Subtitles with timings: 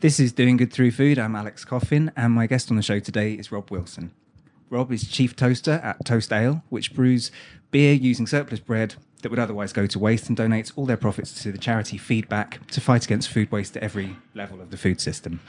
[0.00, 1.18] This is Doing Good Through Food.
[1.18, 4.12] I'm Alex Coffin, and my guest on the show today is Rob Wilson.
[4.70, 7.32] Rob is chief toaster at Toast Ale, which brews
[7.72, 11.42] beer using surplus bread that would otherwise go to waste and donates all their profits
[11.42, 15.00] to the charity Feedback to fight against food waste at every level of the food
[15.00, 15.40] system.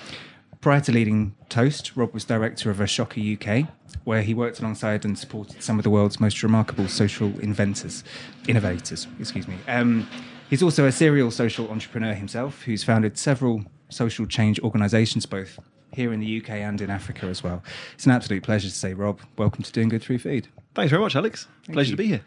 [0.62, 3.70] Prior to leading Toast, Rob was director of Ashoka UK,
[4.04, 8.04] where he worked alongside and supported some of the world's most remarkable social inventors,
[8.48, 9.06] innovators.
[9.20, 9.58] Excuse me.
[9.68, 10.10] Um,
[10.50, 15.60] he's also a serial social entrepreneur himself, who's founded several social change organisations, both
[15.92, 17.64] here in the UK and in Africa as well.
[17.96, 20.48] It's an absolute pleasure to say, Rob, welcome to Doing Good Through Food.
[20.76, 21.48] Thanks very much, Alex.
[21.72, 21.96] Pleasure you.
[21.96, 22.22] to be here.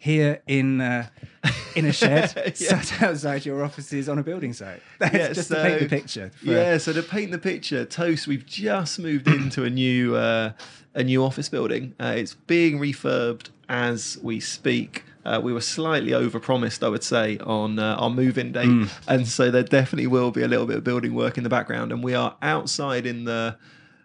[0.00, 1.08] Here in uh,
[1.74, 4.80] in a shed, sat outside your offices on a building site.
[5.00, 6.30] That's Yeah, just so- to paint the picture.
[6.36, 10.52] for- Yeah, so to paint the picture, Toast, we've just moved into a new uh,
[10.94, 11.94] a new office building.
[11.98, 15.02] Uh, it's being refurbed as we speak.
[15.28, 18.88] Uh, we were slightly overpromised, I would say, on uh, our move-in date, Mm.
[19.06, 21.92] and so there definitely will be a little bit of building work in the background.
[21.92, 23.56] And we are outside in the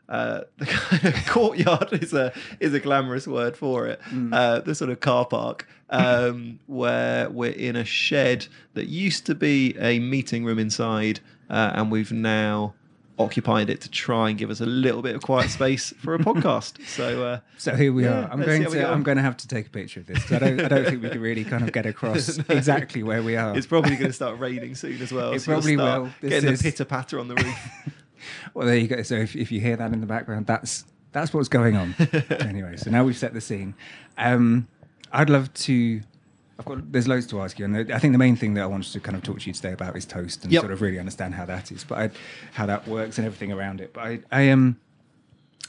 [0.10, 4.00] uh, the kind of courtyard is a is a glamorous word for it.
[4.12, 4.34] Mm.
[4.34, 9.34] Uh, the sort of car park um, where we're in a shed that used to
[9.36, 12.74] be a meeting room inside, uh, and we've now
[13.20, 16.20] occupied it to try and give us a little bit of quiet space for a
[16.20, 16.80] podcast.
[16.88, 18.32] So uh, So here we Yeah, are.
[18.32, 18.90] I'm going see how we to.
[18.92, 20.60] I'm going to have to take a picture of this I don't.
[20.62, 22.44] I don't think we can really kind of get across No.
[22.50, 23.56] exactly where we are.
[23.58, 25.34] it's probably going to start raining soon as well.
[25.34, 26.10] It so probably will.
[26.22, 27.58] This Getting is- the pitter patter on the roof.
[28.54, 29.02] Well, there you go.
[29.04, 31.94] So if, if you hear that in the background, that's that's what's going on.
[32.40, 33.76] anyway, so now we've set the scene.
[34.18, 34.68] Um,
[35.12, 36.02] I'd love to.
[36.60, 36.92] I've got.
[36.92, 39.00] There's loads to ask you, and I think the main thing that I wanted to
[39.00, 40.62] kind of talk to you today about is toast and Yep.
[40.62, 42.10] sort of really understand how that is, but I,
[42.54, 43.92] how that works and everything around it.
[43.94, 44.78] But I, I um,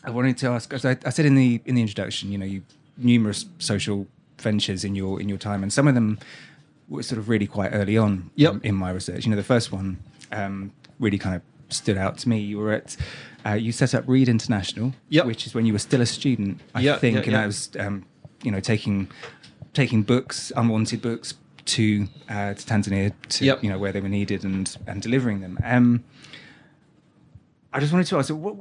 [0.04, 2.44] I wanted to ask, as I, I said in the in the introduction, you know,
[2.46, 2.62] you
[2.98, 4.06] numerous social
[4.38, 6.18] ventures in your in your time, and some of them
[6.88, 8.52] were sort of really quite early on Yep.
[8.56, 9.24] in, in my research.
[9.24, 9.96] You know, the first one
[10.32, 11.42] um, really kind of
[11.74, 12.38] stood out to me.
[12.40, 12.94] You were at
[13.46, 15.24] uh, you set up Read International, Yep.
[15.24, 18.04] which is when you were still a student, I Yeah, think, and that was um,
[18.42, 19.08] you know taking
[19.74, 21.34] taking books, unwanted books,
[21.66, 23.62] to uh, to Tanzania, to Yep.
[23.62, 25.58] you know where they were needed, and and delivering them.
[25.62, 26.04] Um,
[27.72, 28.56] I just wanted to ask, what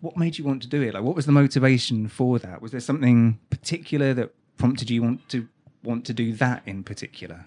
[0.00, 0.94] what made you want to do it?
[0.94, 2.62] Like, what was the motivation for that?
[2.62, 5.48] Was there something particular that prompted you want to
[5.82, 7.46] want to do that in particular?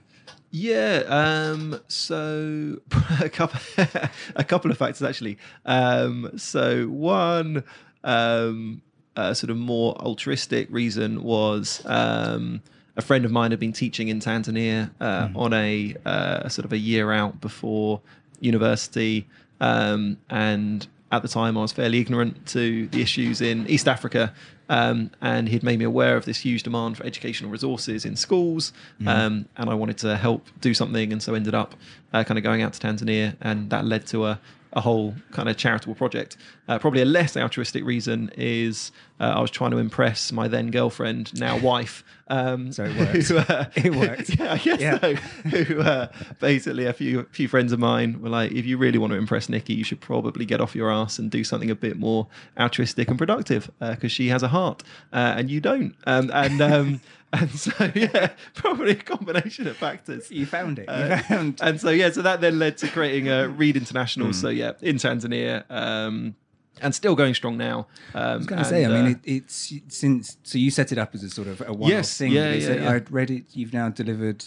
[0.51, 2.79] Yeah, um, so
[3.21, 3.59] a couple,
[4.35, 5.37] a couple of factors actually.
[5.65, 7.63] Um, so one,
[8.03, 8.81] um,
[9.15, 12.61] uh, sort of more altruistic reason was um,
[12.99, 16.73] a friend of mine had been teaching in Tanzania uh, on a, uh, sort of
[16.73, 18.01] a year out before
[18.41, 19.25] university,
[19.61, 24.33] um, and at the time I was fairly ignorant to the issues in East Africa.
[24.67, 28.71] Um, and he'd made me aware of this huge demand for educational resources in schools,
[29.07, 31.73] um, and I wanted to help do something, and so ended up
[32.13, 34.39] uh, kind of going out to Tanzania, and that led to a,
[34.73, 36.37] a whole kind of charitable project.
[36.67, 40.69] Uh, probably a less altruistic reason is uh, I was trying to impress my then
[40.69, 42.03] girlfriend, now wife.
[42.27, 43.27] Um, So it worked.
[43.27, 44.29] who, uh, It worked.
[44.39, 44.99] Yeah, I guess Yeah.
[44.99, 45.13] so.
[45.15, 46.07] Who uh,
[46.39, 49.49] basically a few few friends of mine were like, if you really want to impress
[49.49, 52.27] Nikki, you should probably get off your ass and do something a bit more
[52.59, 55.95] altruistic and productive because she has a heart uh, and you don't.
[56.05, 57.01] Um, and um,
[57.33, 60.31] and so yeah, probably a combination of factors.
[60.31, 60.85] You found it.
[60.87, 61.59] You Uh, found.
[61.61, 64.27] and so yeah, so that then led to creating a Read International.
[64.27, 64.33] Hmm.
[64.33, 66.35] So yeah, in Tanzania, um,
[66.81, 67.87] and still going strong now.
[68.13, 70.71] Um, I was going to say, I and, mean, uh, it, it's since so you
[70.71, 72.31] set it up as a sort of a one-off Yes, thing.
[72.31, 72.91] yeah, yeah, yeah.
[72.91, 73.43] I'd read it.
[73.53, 74.45] You've now delivered.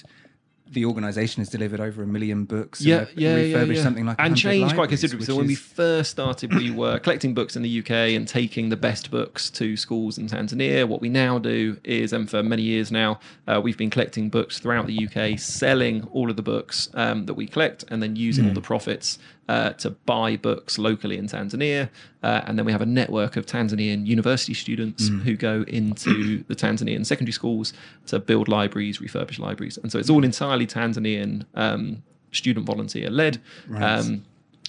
[0.72, 2.80] The organisation has delivered over a million books.
[2.80, 5.26] and yeah, they've yeah, yeah, something like and changed quite considerably.
[5.26, 8.76] So when we first started, we were collecting books in the UK and taking the
[8.76, 10.86] best books to schools in Tanzania.
[10.88, 14.58] What we now do is, and for many years now, uh, we've been collecting books
[14.60, 18.44] throughout the UK, selling all of the books um, that we collect, and then using
[18.44, 18.48] Hmm.
[18.50, 19.18] all the profits
[19.52, 21.82] uh, to buy books locally in Tanzania.
[22.22, 25.18] Uh, and then we have a network of Tanzanian university students Hmm.
[25.26, 26.12] who go into
[26.50, 27.72] the Tanzanian secondary schools
[28.10, 29.76] to build libraries, refurbish libraries.
[29.82, 32.02] And so it's all entirely Tanzanian um,
[32.40, 33.34] student volunteer led.
[33.68, 33.98] Right.
[33.98, 34.24] Um,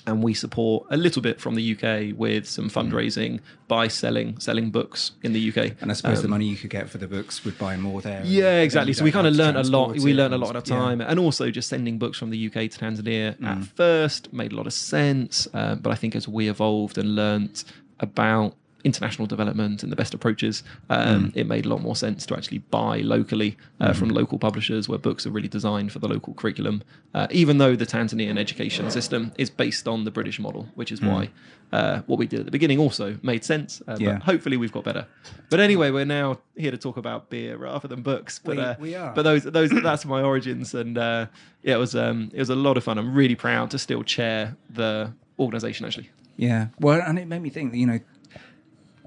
[0.06, 4.70] and we support a little bit from the UK with some fundraising by selling selling
[4.70, 5.76] books in the UK.
[5.82, 8.02] And I suppose the Um, money you could get for the books would buy more
[8.02, 8.22] there.
[8.26, 8.94] yeah, exactly.
[8.94, 9.97] So we kind of learned a lot.
[10.00, 10.76] We learned a lot of yeah.
[10.78, 13.47] time, and also just sending books from the UK to Tanzania Mm.
[13.47, 15.47] at first made a lot of sense.
[15.53, 17.64] Uh, but I think as we evolved and learnt
[17.99, 21.32] about international development and the best approaches, um, Mm.
[21.35, 24.00] it made a lot more sense to actually buy locally uh, Mm-hmm.
[24.00, 26.82] from local publishers where books are really designed for the local curriculum.
[27.14, 31.02] Uh, even though the Tanzanian education system is based on the British model, which is
[31.02, 31.30] why
[31.72, 33.82] uh, what we did at the beginning also made sense.
[33.88, 34.00] Uh, Mm.
[34.02, 34.14] Yeah.
[34.14, 35.06] But hopefully we've got better.
[35.50, 38.40] But anyway, we're now here to talk about beer rather than books.
[38.44, 39.14] But We- uh, we are.
[39.16, 41.26] But those those that's my origins, and uh,
[41.64, 42.97] yeah, it was um, it was a lot of fun.
[42.97, 46.09] I'm really proud to still chair the organization actually.
[46.38, 46.68] Yeah.
[46.80, 48.00] Well, and it made me think, that you know,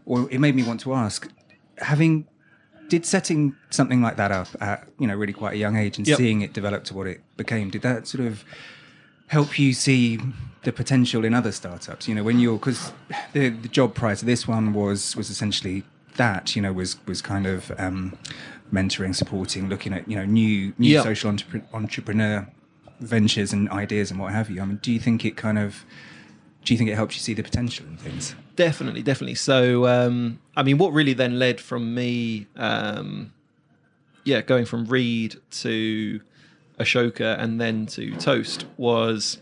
[0.06, 1.28] or it made me want to ask,
[1.78, 2.26] having
[2.88, 6.06] did setting something like that up at you know really quite a young age and
[6.06, 6.16] Yep.
[6.18, 8.44] seeing it develop to what it became, did that sort of
[9.26, 10.18] help you see
[10.62, 12.06] the potential in other startups?
[12.08, 12.92] You know, when you're because
[13.32, 15.82] the the job prior to this one was was essentially
[16.16, 18.16] that you know was was kind of um,
[18.72, 21.02] mentoring, supporting, looking at you know new new Yep.
[21.04, 22.46] social entrepre- entrepreneur
[23.00, 24.62] ventures and ideas and what have you.
[24.62, 25.84] I mean, do you think it kind of
[26.66, 28.34] do you think it helps you see the potential in things?
[28.56, 29.36] Definitely, definitely.
[29.36, 33.32] So, um, I mean, what really then led from me, um,
[34.24, 36.20] yeah, going from Read to
[36.80, 39.38] Ashoka and then to Toast was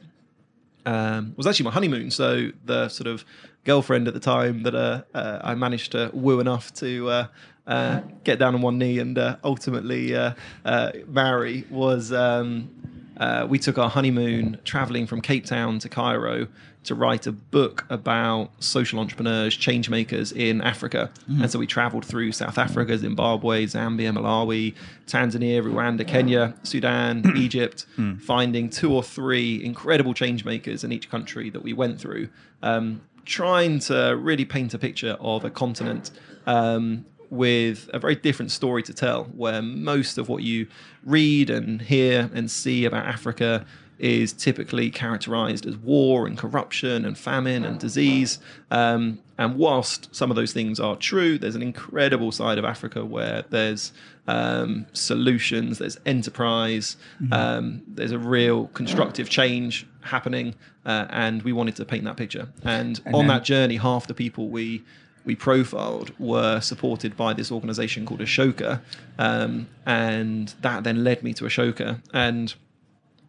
[0.85, 2.11] um, was actually my honeymoon.
[2.11, 3.25] So the sort of
[3.65, 7.27] girlfriend at the time that uh, uh, I managed to woo enough to uh,
[7.67, 10.35] uh, get down on one knee and uh, ultimately uh,
[10.67, 12.13] uh, marry was.
[12.13, 12.69] Um,
[13.17, 16.49] uh, we took our honeymoon traveling from Cape Town to Cairo
[16.85, 21.11] to write a book about social entrepreneurs, change makers in Africa.
[21.43, 24.75] And so we traveled through South Africa, Zimbabwe, Zambia, Malawi,
[25.07, 27.87] Tanzania, Rwanda, Kenya, Sudan, Egypt,
[28.21, 32.29] finding two or three incredible change makers in each country that we went through,
[32.63, 36.11] um, trying to really paint a picture of a continent
[36.47, 40.67] um, with a very different story to tell, where most of what you
[41.05, 43.65] read and hear and see about Africa
[43.99, 48.39] is typically characterized as war and corruption and famine and disease.
[48.71, 53.05] Um, and whilst some of those things are true, there's an incredible side of Africa
[53.05, 53.93] where there's
[54.27, 56.97] um, solutions, there's enterprise,
[57.33, 60.55] um, there's a real constructive change happening,
[60.87, 62.49] uh, and we wanted to paint that picture.
[62.63, 64.83] And, And on then- that journey, half the people we
[65.27, 68.83] we profiled were supported by this organization called Ashoka,
[69.19, 72.55] um, and that then led me to Ashoka, and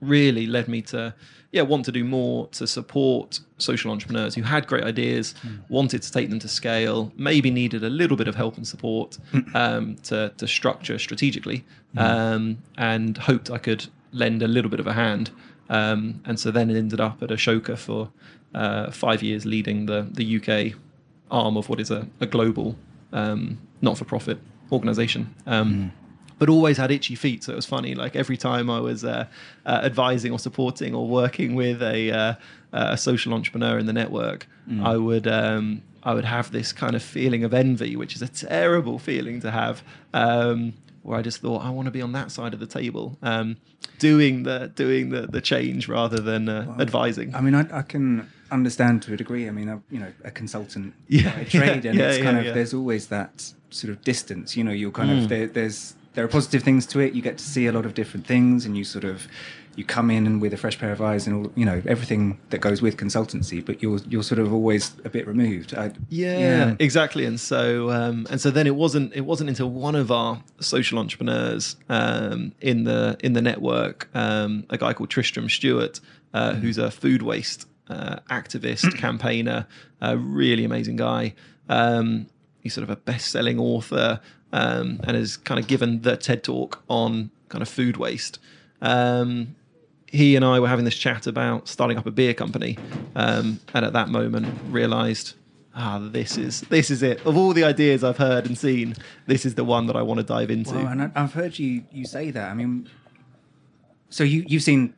[0.02, 1.14] really led me to
[1.52, 5.34] yeah want to do more to support social entrepreneurs who had great ideas
[5.70, 9.18] wanted to take them to scale maybe needed a little bit of help and support
[9.54, 11.64] um, to, to structure strategically
[11.98, 15.32] um, and hoped i could lend a little bit of a hand
[15.70, 18.12] um, and so then it ended up at Ashoka for
[18.54, 20.76] uh, five years leading the, the uk
[21.32, 22.76] arm of what is a, a global
[23.14, 24.38] um, not-for-profit
[24.72, 25.34] organization.
[25.46, 25.92] Um,
[26.40, 27.44] but always had itchy feet.
[27.44, 27.96] So it was funny.
[27.96, 29.28] Like every time I was uh,
[29.66, 32.34] uh, advising or supporting or working with a, uh,
[32.74, 34.48] a social entrepreneur in the network,
[34.82, 38.28] I would um, I would have this kind of feeling of envy, which is a
[38.28, 39.84] terrible feeling to have.
[40.14, 40.74] Um,
[41.04, 43.58] where I just thought I want to be on that side of the table, um,
[44.00, 47.36] doing the doing the, the change rather than uh, advising.
[47.36, 49.48] I mean, I, I can understand to a degree.
[49.48, 52.38] I mean, I'm, you know, a consultant Yeah, by trade, yeah, and yeah, it's kind
[52.40, 54.58] of there's always that sort of distance.
[54.58, 55.22] You know, you're kind Mm.
[55.24, 57.14] of there, there's there are positive things to it.
[57.14, 59.28] You get to see a lot of different things, and you sort of
[59.76, 62.40] you come in and with a fresh pair of eyes and all you know everything
[62.50, 63.64] that goes with consultancy.
[63.64, 65.74] But you're you're sort of always a bit removed.
[65.76, 65.92] I,
[66.40, 67.26] Yeah, exactly.
[67.26, 70.98] And so, um, and so then it wasn't it wasn't until one of our social
[70.98, 76.00] entrepreneurs um, in the in the network, um, a guy called Tristram Stuart,
[76.34, 79.68] uh, who's a food waste uh, activist, campaigner,
[80.02, 81.34] a really amazing guy.
[81.68, 82.28] Um,
[82.60, 84.20] he's sort of a best-selling author
[84.56, 88.40] um, and has kind of given the TED talk on kind of food waste.
[88.82, 89.56] Um,
[90.08, 92.78] he and I were having this chat about starting up a beer company,
[93.16, 95.34] um, and at that moment realised,
[95.76, 97.26] ah, this is this is it.
[97.26, 98.96] Of all the ideas I've heard and seen,
[99.28, 100.74] this is the one that I want to dive into.
[100.76, 102.50] Well, and I've heard you you say that.
[102.50, 102.88] I mean,
[104.10, 104.94] so you you've seen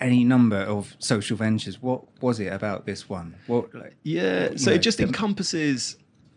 [0.00, 1.80] any number of social ventures.
[1.82, 3.34] What was it about this one?
[3.46, 5.96] What like, Yeah, so know, it just the- encompasses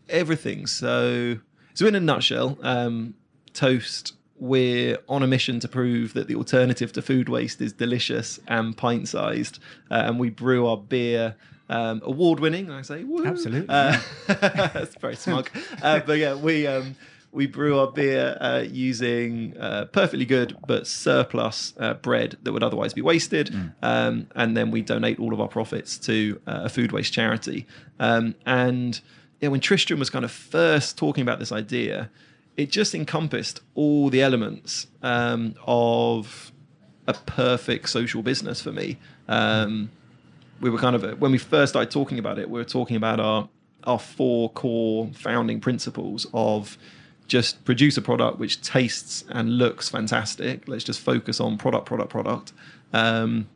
[0.09, 0.65] everything.
[0.67, 1.37] So,
[1.75, 3.13] so in a nutshell, um,
[3.53, 8.39] Toast, we're on a mission to prove that the alternative to food waste is delicious
[8.47, 9.59] and pint-sized,
[9.91, 11.35] uh, and we brew our beer.
[11.69, 13.25] Um, award-winning, I say, woo.
[13.25, 15.49] Absolutely, Uh, that's very smug,
[15.81, 16.95] uh, but yeah, we um,
[17.31, 22.61] we brew our beer uh, using uh, perfectly good but surplus uh, bread that would
[22.63, 26.69] otherwise be wasted, um, and then we donate all of our profits to uh, a
[26.69, 27.65] food waste charity.
[27.99, 29.01] Um, and
[29.39, 32.09] yeah, when Tristram was kind of first talking about this idea,
[32.57, 36.51] it just encompassed all the elements um, of
[37.07, 38.97] a perfect social business for me.
[39.27, 39.91] Um,
[40.61, 43.19] we were kind of when we first started talking about it, we were talking about
[43.19, 43.49] our
[43.83, 46.77] our four core founding principles of
[47.27, 50.67] just produce a product which tastes and looks fantastic.
[50.67, 52.53] Let's just focus on product, product, product.
[52.93, 53.47] Um,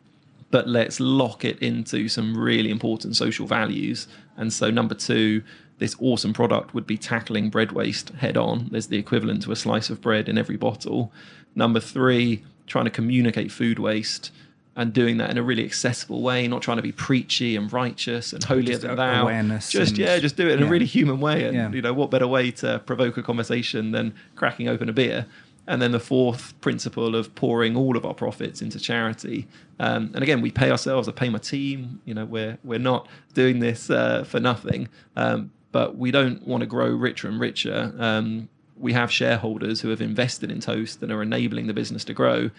[0.52, 4.08] but let's lock it into some really important social values.
[4.38, 5.44] And so, number two,
[5.80, 8.68] this awesome product would be tackling bread waste head on.
[8.72, 11.12] There's the equivalent to a slice of bread in every bottle.
[11.56, 14.32] Number three, trying to communicate food waste
[14.76, 18.32] and doing that in a really accessible way, not trying to be preachy and righteous
[18.32, 19.24] and holier Just than thou.
[19.24, 21.44] awareness Just and- yeah, just do it in a really human way.
[21.46, 21.72] And Yeah.
[21.72, 25.26] you know, what better way to provoke a conversation than cracking open a beer?
[25.68, 29.48] And then the fourth principle of pouring all of our profits into charity.
[29.80, 31.08] Um, and again, we pay ourselves.
[31.08, 32.00] I pay my team.
[32.06, 34.88] You know, we're we're not doing this uh, for nothing.
[35.16, 37.94] Um, but we don't want to grow richer and richer.
[37.98, 42.14] Um, we have shareholders who have invested in Toast and are enabling the business to
[42.14, 42.50] grow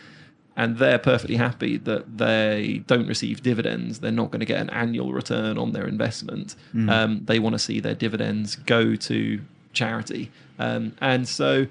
[0.56, 4.00] and they're perfectly happy that they don't receive dividends.
[4.00, 6.54] They're not going to get an annual return on their investment.
[6.90, 9.40] Um, they want to see their dividends go to
[9.72, 10.30] charity.
[10.58, 11.66] Um, and so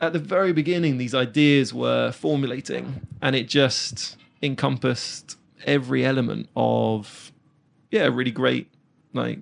[0.00, 7.32] at the very beginning, these ideas were formulating, and it just encompassed every element of,
[7.90, 8.68] yeah, really great,
[9.14, 9.38] like,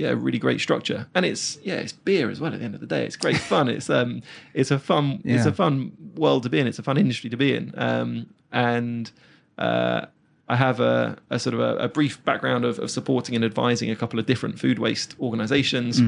[0.00, 1.06] yeah, really great structure.
[1.14, 2.52] And it's yeah, it's beer as well.
[2.54, 3.68] At the end of the day, it's great fun.
[3.68, 4.22] It's um,
[4.54, 6.66] it's a fun, it's a fun world to be in.
[6.66, 7.74] It's a fun industry to be in.
[7.76, 9.10] Um, and
[9.58, 10.06] uh,
[10.48, 13.90] I have a, a sort of a, a brief background of, of supporting and advising
[13.90, 16.00] a couple of different food waste organisations.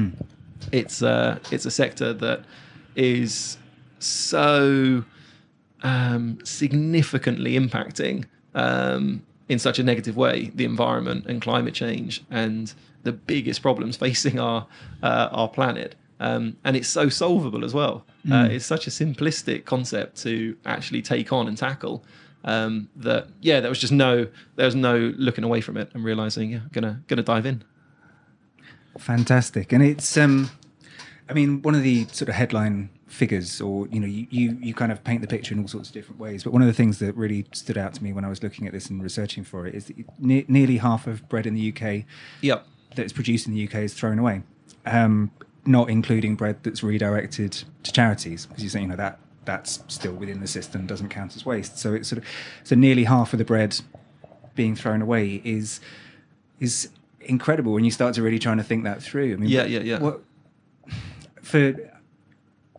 [0.71, 2.45] It's uh, it's a sector that
[2.95, 3.57] is
[3.99, 5.05] so
[5.83, 12.73] um, significantly impacting um, in such a negative way the environment and climate change and
[13.03, 14.67] the biggest problems facing our
[15.01, 15.95] uh, our planet.
[16.19, 18.05] Um, and it's so solvable as well.
[18.31, 22.05] Uh, it's such a simplistic concept to actually take on and tackle.
[22.45, 26.03] Um, that yeah, there was just no there was no looking away from it and
[26.03, 27.63] realizing yeah, gonna gonna dive in.
[28.97, 30.51] Fantastic, and it's um,
[31.29, 34.73] I mean, one of the sort of headline figures, or you know, you, you you
[34.73, 36.43] kind of paint the picture in all sorts of different ways.
[36.43, 38.67] But one of the things that really stood out to me when I was looking
[38.67, 41.71] at this and researching for it is that ne- nearly half of bread in the
[41.73, 42.05] UK
[42.41, 42.65] Yep.
[42.95, 44.43] that's produced in the UK is thrown away,
[44.85, 45.31] um,
[45.65, 47.51] not including bread that's redirected
[47.83, 51.35] to charities, because you say you know that that's still within the system, doesn't count
[51.35, 51.77] as waste.
[51.77, 52.25] So it's sort of
[52.63, 53.79] so nearly half of the bread
[54.55, 55.79] being thrown away is
[56.59, 56.89] is
[57.21, 59.33] incredible when you start to really trying to think that through.
[59.33, 59.99] I mean, Yeah, yeah, yeah.
[59.99, 60.23] What
[61.41, 61.73] for?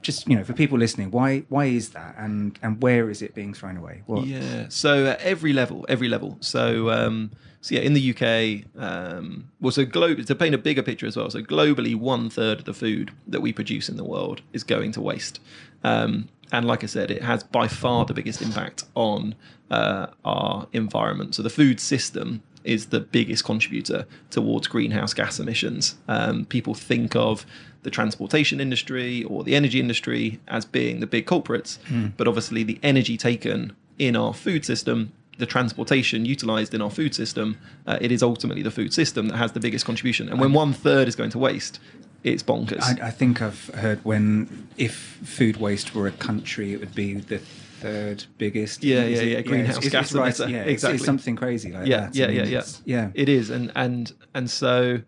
[0.04, 3.34] Just you know, for people listening, why why is that, and and where is it
[3.34, 4.02] being thrown away?
[4.06, 4.66] What, Yeah.
[4.68, 6.36] So at every level, every level.
[6.40, 7.30] So um,
[7.64, 11.16] so yeah, in the UK, um, well, so globe to paint a bigger picture as
[11.16, 11.30] well.
[11.30, 14.92] So globally, one third of the food that we produce in the world is going
[14.92, 15.40] to waste.
[15.82, 19.34] Um, and like I said, it has by far the biggest impact on
[19.70, 21.34] uh, our environment.
[21.34, 25.96] So the food system is the biggest contributor towards greenhouse gas emissions.
[26.08, 27.46] Um, people think of
[27.82, 31.78] the transportation industry or the energy industry as being the big culprits,
[32.16, 37.14] but obviously the energy taken in our food system, the transportation utilized in our food
[37.14, 40.28] system, uh, it is ultimately the food system that has the biggest contribution.
[40.28, 41.78] And when one third is going to waste,
[42.22, 42.82] it's bonkers.
[42.82, 47.14] I, I think I've heard when if food waste were a country, it would be
[47.14, 47.40] the
[47.84, 48.82] third biggest.
[48.82, 50.50] Yeah, yeah, yeah, greenhouse it's- gas it's right, emitter.
[50.50, 50.96] Yeah, Exactly.
[50.96, 52.14] It's, something crazy like yeah, that.
[52.14, 53.10] yeah, I mean, yeah, yeah, it's- yeah.
[53.14, 55.00] It is, and and and so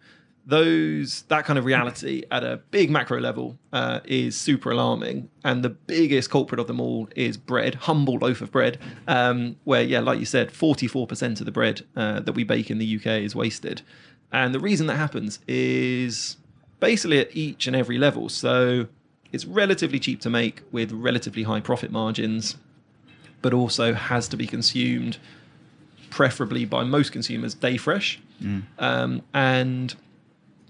[0.48, 5.62] those that kind of reality at a big macro level uh, is super alarming, and
[5.64, 8.78] the biggest culprit of them all is bread, humble loaf of bread,
[9.08, 12.44] um, where yeah, like you said, forty four percent of the bread uh, that we
[12.44, 13.82] bake in the UK is wasted,
[14.30, 16.36] and the reason that happens is
[16.78, 18.28] basically at each and every level.
[18.28, 18.86] So
[19.32, 22.56] it's relatively cheap to make with relatively high profit margins,
[23.42, 25.18] but also has to be consumed
[26.10, 28.20] preferably by most consumers day fresh.
[28.78, 29.94] Um, and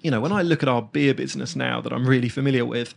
[0.02, 2.94] you know, when I look at our beer business now that I'm really familiar with,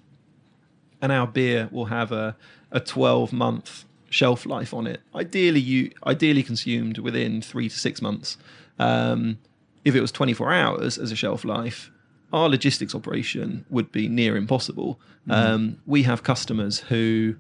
[1.02, 2.36] and our beer will have a,
[2.72, 5.02] a 12 month shelf life on it.
[5.16, 8.38] Ideally, you ideally consumed within three to six months.
[8.78, 9.38] Um,
[9.86, 11.90] if it was 24 hours as a shelf life,
[12.34, 15.00] our logistics operation would be near impossible.
[15.30, 17.36] Um, we have customers who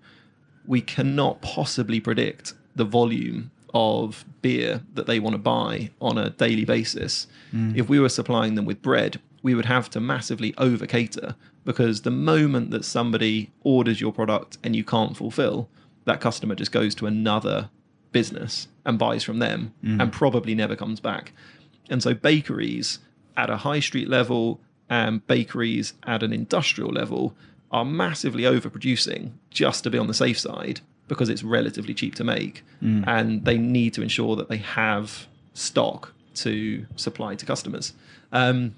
[0.69, 6.29] we cannot possibly predict the volume of beer that they want to buy on a
[6.29, 7.25] daily basis.
[7.51, 7.75] Mm.
[7.75, 11.35] If we were supplying them with bread, we would have to massively over cater
[11.65, 15.67] because the moment that somebody orders your product and you can't fulfill,
[16.05, 17.71] that customer just goes to another
[18.11, 19.99] business and buys from them mm.
[19.99, 21.33] and probably never comes back.
[21.89, 22.99] And so bakeries
[23.35, 27.35] at a high street level and bakeries at an industrial level
[27.71, 32.23] are massively overproducing just to be on the safe side because it's relatively cheap to
[32.23, 32.63] make
[33.07, 37.93] and they need to ensure that they have stock to supply to customers.
[38.31, 38.75] Um,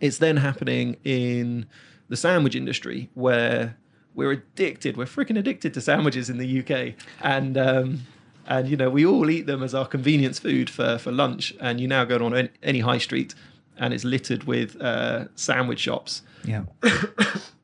[0.00, 1.66] it's then happening in
[2.08, 3.76] the sandwich industry where
[4.14, 6.94] we're addicted, we're freaking addicted to sandwiches in the UK.
[7.22, 8.00] And um,
[8.46, 11.80] and you know we all eat them as our convenience food for, for lunch and
[11.80, 13.34] you now go on any, any high street
[13.78, 16.64] and it's littered with uh, sandwich shops yeah.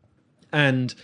[0.56, 0.94] and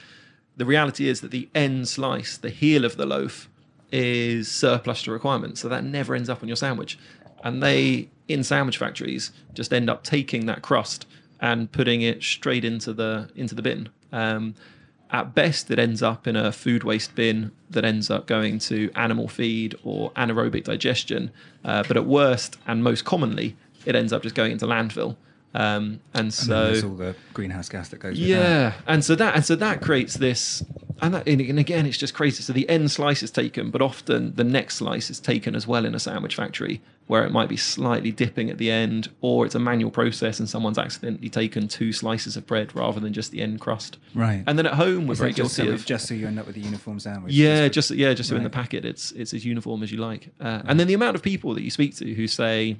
[0.56, 3.50] the reality is that the end slice, the heel of the loaf,
[3.92, 6.98] is surplus to requirements, so that never ends up on your sandwich.
[7.44, 11.06] And they, in sandwich factories, just end up taking that crust
[11.38, 13.90] and putting it straight into the into the bin.
[14.10, 14.54] Um,
[15.10, 18.90] at best, it ends up in a food waste bin that ends up going to
[18.94, 21.30] animal feed or anaerobic digestion.
[21.62, 23.54] Uh, but at worst, and most commonly,
[23.84, 25.16] it ends up just going into landfill.
[25.54, 28.26] Um, and And so there's all the greenhouse gas that goes with that.
[28.26, 30.64] yeah, and so that and so that creates this,
[31.02, 32.42] and, that, and again, it's just crazy.
[32.42, 35.84] So the end slice is taken, but often the next slice is taken as well
[35.84, 39.54] in a sandwich factory, where it might be slightly dipping at the end, or it's
[39.54, 43.42] a manual process and someone's accidentally taken two slices of bread rather than just the
[43.42, 43.98] end crust.
[44.14, 44.42] Right.
[44.46, 46.38] And then at home, we're Is very just guilty so, of just so you end
[46.38, 47.34] up with a uniform sandwich.
[47.34, 49.98] yeah, Just- just yeah, just so in the packet, it's it's as uniform as you
[49.98, 50.30] like.
[50.40, 52.78] Uh, And then the amount of people that you speak to who say,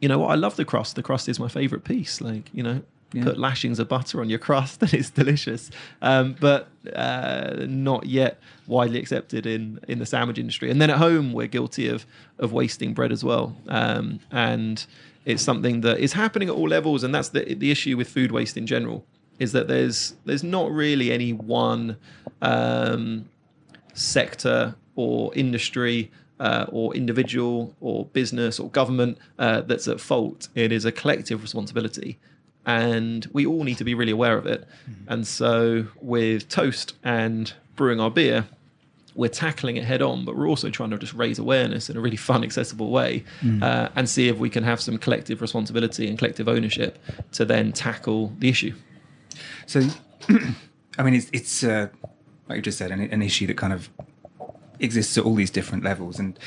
[0.00, 0.96] you know what, I love the crust.
[0.96, 2.20] The crust is my favorite piece.
[2.20, 3.24] Like you know, Yeah.
[3.24, 5.70] put lashings of butter on your crust and it's delicious.
[6.02, 10.70] Um, but uh, not yet widely accepted in in the sandwich industry.
[10.70, 12.06] And then at home, we're guilty of
[12.38, 13.56] of wasting bread as well.
[13.68, 14.84] Um, and
[15.24, 18.30] it's something that is happening at all levels, and that's the the issue with food
[18.32, 19.04] waste in general.
[19.38, 21.96] Is that there's there's not really any one
[22.42, 23.24] um,
[23.94, 30.48] sector or industry uh, or individual or business or government uh, that's at fault.
[30.54, 32.18] It is a collective responsibility.
[32.66, 34.66] And we all need to be really aware of it.
[35.06, 38.44] And so, with Toast and brewing our beer,
[39.14, 42.00] we're tackling it head on, but we're also trying to just raise awareness in a
[42.00, 43.24] really fun, accessible way
[43.62, 46.98] uh, and see if we can have some collective responsibility and collective ownership
[47.32, 48.74] to then tackle the issue.
[49.66, 49.80] So,
[50.98, 51.88] I mean, it's it's uh,
[52.48, 53.88] like you just said, an, an issue that kind of
[54.80, 56.38] exists at all these different levels, and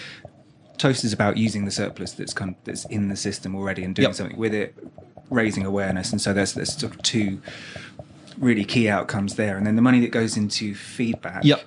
[0.77, 3.93] Toast is about using the surplus that's kind of, that's in the system already and
[3.95, 4.15] doing Yep.
[4.15, 4.75] something with it,
[5.29, 7.41] raising awareness, and so there's there's sort of two
[8.37, 11.43] really key outcomes there, and then the money that goes into feedback.
[11.43, 11.61] Yep.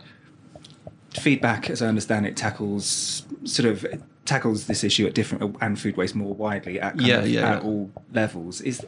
[1.13, 3.87] Feedback, as I understand it, tackles sort of
[4.25, 7.63] tackles this issue at different and food waste more widely at Yeah, of, yeah, at
[7.63, 7.69] yeah.
[7.69, 8.61] all levels.
[8.63, 8.85] Is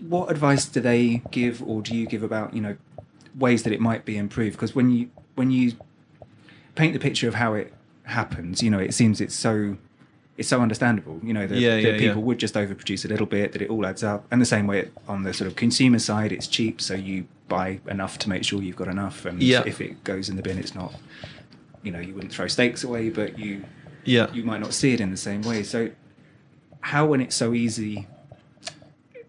[0.00, 2.76] what advice do they give or do you give about you know
[3.38, 5.72] ways that it might be improved because when you when you
[6.74, 7.72] paint the picture of how it
[8.04, 9.76] happens you know it seems it's so
[10.36, 12.26] it's so understandable you know that, Yeah, that yeah, people yeah.
[12.26, 14.90] would just overproduce a little bit that it all adds up and the same way
[15.06, 18.62] on the sort of consumer side it's cheap so you buy enough to make sure
[18.62, 20.94] you've got enough and if it goes in the bin it's not
[21.82, 23.62] you know you wouldn't throw steaks away but you
[24.04, 24.32] Yeah.
[24.32, 25.62] you might not see it in the same way.
[25.62, 25.90] So,
[26.80, 28.08] how when it's so easy,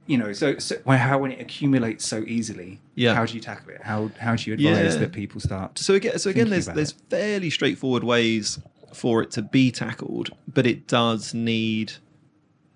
[0.05, 3.13] you know, so, so how when it accumulates so easily, Yeah.
[3.15, 3.81] how do you tackle it?
[3.83, 4.99] How how do you advise Yeah.
[5.01, 5.79] that people start?
[5.79, 6.97] So again, so again, there's there's it?
[7.09, 8.59] fairly straightforward ways
[8.93, 11.93] for it to be tackled, but it does need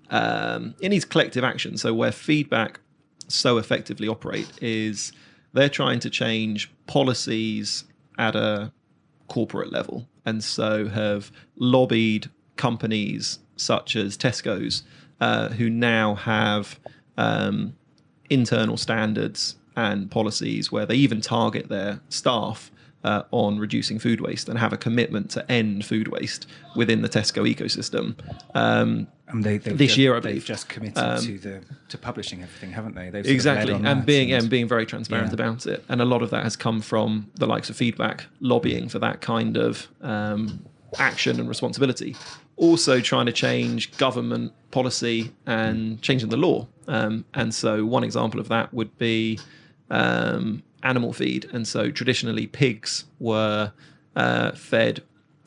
[0.09, 1.77] um, it needs collective action.
[1.77, 2.79] So where feedback
[3.27, 5.11] so effectively operate is
[5.53, 7.83] they're trying to change policies
[8.17, 8.71] at a
[9.27, 14.83] corporate level, and so have lobbied companies such as Tesco's,
[15.19, 16.79] uh, who now have
[17.17, 17.73] um,
[18.29, 22.71] internal standards and policies where they even target their staff
[23.03, 27.09] uh, on reducing food waste and have a commitment to end food waste within the
[27.09, 28.15] Tesco ecosystem.
[28.55, 30.45] Um, And they, this just, year, I they've believe.
[30.45, 33.09] just committed Um, to the to publishing everything, haven't they?
[33.09, 35.33] They've exactly, and being and being very transparent Yeah.
[35.35, 35.83] about it.
[35.89, 39.21] And a lot of that has come from the likes of feedback, lobbying for that
[39.21, 40.65] kind of um,
[40.97, 42.15] action and responsibility.
[42.57, 46.67] Also, trying to change government policy and changing the law.
[46.87, 49.39] Um, and so, one example of that would be
[49.89, 51.45] um, animal feed.
[51.53, 53.71] And so, traditionally, pigs were
[54.15, 55.03] uh, fed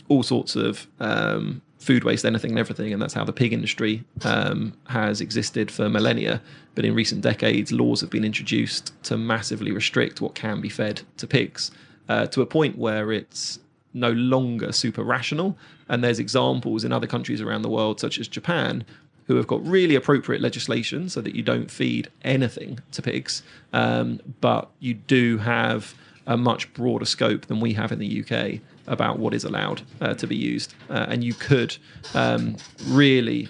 [0.08, 4.04] all sorts of um, food waste, anything and everything, and that's how the pig industry
[4.24, 6.42] um, has existed for millennia.
[6.74, 11.02] But in recent decades, laws have been introduced to massively restrict what can be fed
[11.16, 11.70] to pigs
[12.08, 13.58] uh, to a point where it's
[13.92, 15.56] no longer super rational.
[15.88, 18.84] And there's examples in other countries around the world, such as Japan,
[19.26, 24.20] who have got really appropriate legislation so that you don't feed anything to pigs, um,
[24.40, 25.94] but you do have
[26.26, 30.14] a much broader scope than we have in the UK about what is allowed uh,
[30.14, 30.74] to be used.
[30.88, 31.76] Uh, and you could
[32.14, 32.56] um,
[32.88, 33.48] really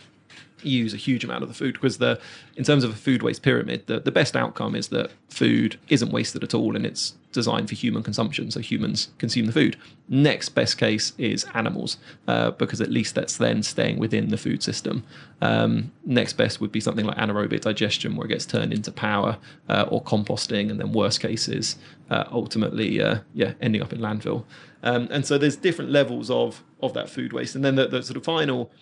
[0.62, 2.20] use a huge amount of the food because the
[2.56, 6.12] in terms of a food waste pyramid the, the best outcome is that food isn't
[6.12, 9.76] wasted at all and it's designed for human consumption so humans consume the food.
[10.08, 11.96] Next best case is animals
[12.26, 15.04] uh, because at least that's then staying within the food system.
[15.40, 19.38] Um, next best would be something like anaerobic digestion where it gets turned into power
[19.68, 21.76] uh, or composting and then worst cases
[22.10, 24.44] uh, ultimately uh, yeah ending up in landfill.
[24.82, 27.54] Um, and so there's different levels of of that food waste.
[27.54, 28.72] And then the, the sort of final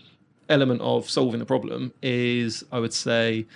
[0.49, 3.47] element of solving the problem is, I would say,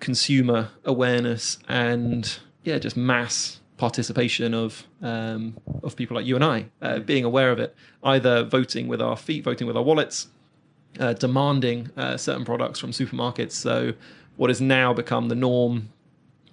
[0.00, 6.66] consumer awareness and yeah, just mass participation of um, of people like you and I,
[6.80, 10.28] uh, being aware of it, either voting with our feet, voting with our wallets,
[10.98, 13.52] uh, demanding uh, certain products from supermarkets.
[13.52, 13.94] So,
[14.36, 15.90] what has now become the norm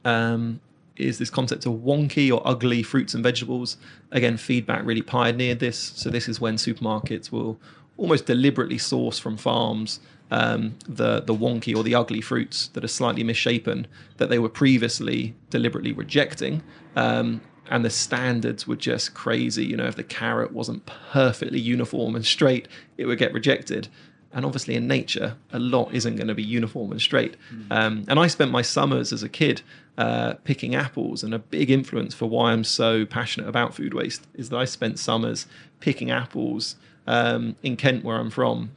[0.06, 0.62] um,
[0.96, 3.78] is this concept of wonky or ugly fruits and vegetables.
[4.12, 5.78] Again, feedback really pioneered this.
[5.96, 7.60] So, this is when supermarkets will
[8.02, 10.00] almost deliberately source from farms
[10.32, 13.86] um, the the wonky or the ugly fruits that are slightly misshapen
[14.18, 16.64] that they were previously deliberately rejecting.
[16.96, 19.66] Um, and the standards were just crazy.
[19.66, 23.88] You know, if the carrot wasn't perfectly uniform and straight, it would get rejected.
[24.34, 27.36] And obviously, in nature, a lot isn't going to be uniform and straight.
[27.54, 27.72] Mm.
[27.72, 29.62] Um, and I spent my summers as a kid
[29.98, 34.26] uh, picking apples, and a big influence for why I'm so passionate about food waste
[34.34, 35.48] is that I spent summers
[35.82, 36.76] picking apples
[37.12, 38.72] um, in Kent, where I'm from,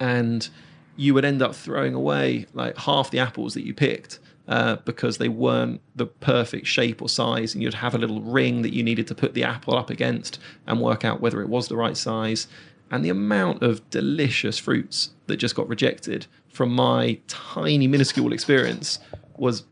[0.00, 0.48] and
[0.96, 5.18] you would end up throwing away like half the apples that you picked uh, because
[5.18, 8.82] they weren't the perfect shape or size, and you'd have a little ring that you
[8.82, 11.98] needed to put the apple up against and work out whether it was the right
[11.98, 12.48] size.
[12.90, 19.00] And the amount of delicious fruits that just got rejected from my tiny, minuscule experience
[19.36, 19.64] was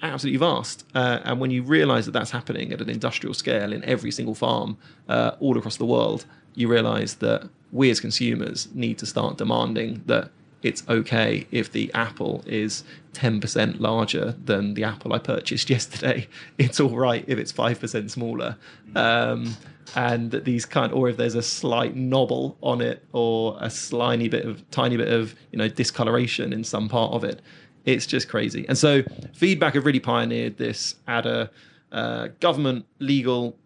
[0.00, 0.84] absolutely vast.
[0.94, 4.34] Uh, and when you realize that that's happening at an industrial scale in every single
[4.34, 4.76] farm
[5.08, 10.02] uh, all across the world, you realize that we as consumers need to start demanding
[10.06, 10.30] that
[10.62, 12.84] it's okay if the apple is
[13.14, 16.28] 10% larger than the apple I purchased yesterday.
[16.58, 18.56] It's all right if it's 5% smaller.
[18.94, 19.56] Um,
[19.94, 24.28] and that these kind or if there's a slight knobble on it or a slimy
[24.28, 27.42] bit of tiny bit of you know discoloration in some part of it
[27.84, 29.02] it's just crazy and so
[29.34, 31.50] feedback have really pioneered this at a
[31.90, 33.56] uh, government legal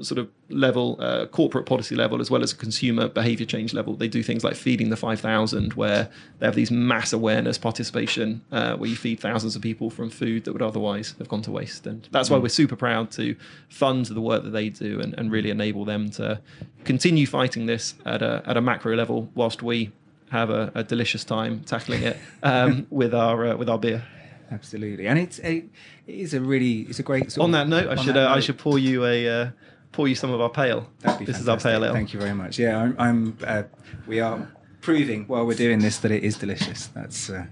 [0.00, 3.94] sort of level, uh, corporate policy level, as well as a consumer behavior change level.
[3.94, 8.76] They do things like feeding the 5,000, where they have these mass awareness participation, uh,
[8.76, 11.86] where you feed thousands of people from food that would otherwise have gone to waste.
[11.86, 12.42] And that's why mm.
[12.42, 13.36] we're super proud to
[13.68, 16.40] fund the work that they do and, and really enable them to
[16.84, 19.92] continue fighting this at a, at a macro level, whilst we
[20.30, 24.04] have a, a delicious time tackling it um, with our uh, with our beer
[24.50, 25.06] absolutely.
[25.06, 25.64] And it's a,
[26.06, 27.36] it is a really it's a great.
[27.38, 28.36] on that note, I should uh, note.
[28.36, 29.50] I should pour you a uh,
[29.92, 30.88] pour you some of our pale.
[31.00, 31.36] this fantastic.
[31.36, 31.92] is our pale ale.
[31.92, 32.58] Thank you very much.
[32.58, 32.96] Yeah, I'm.
[32.98, 33.62] I'm uh,
[34.06, 36.88] we are proving while we're doing this that it is delicious.
[36.88, 37.30] That's.
[37.30, 37.46] Uh,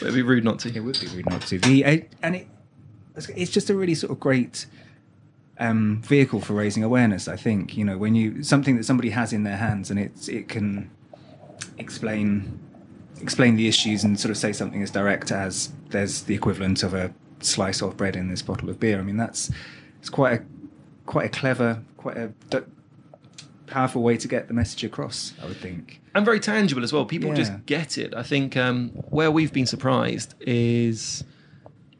[0.00, 0.74] It'd be rude not to.
[0.74, 1.58] It would be rude not to.
[1.58, 1.84] The
[2.22, 2.48] and it
[3.16, 4.66] it's just a really sort of great
[5.58, 7.28] um, vehicle for raising awareness.
[7.28, 10.28] I think you know when you something that somebody has in their hands and it's
[10.28, 10.90] it can
[11.78, 12.58] explain
[13.20, 16.94] explain the issues and sort of say something as direct as there's the equivalent of
[16.94, 18.98] a slice of bread in this bottle of beer.
[18.98, 19.50] I mean that's
[20.00, 20.44] it's quite a
[21.06, 22.58] quite a clever, quite a d-
[23.66, 25.34] powerful way to get the message across.
[25.42, 27.04] I would think, and very tangible as well.
[27.04, 27.36] People yeah.
[27.36, 28.14] just get it.
[28.14, 31.24] I think um, where we've been surprised is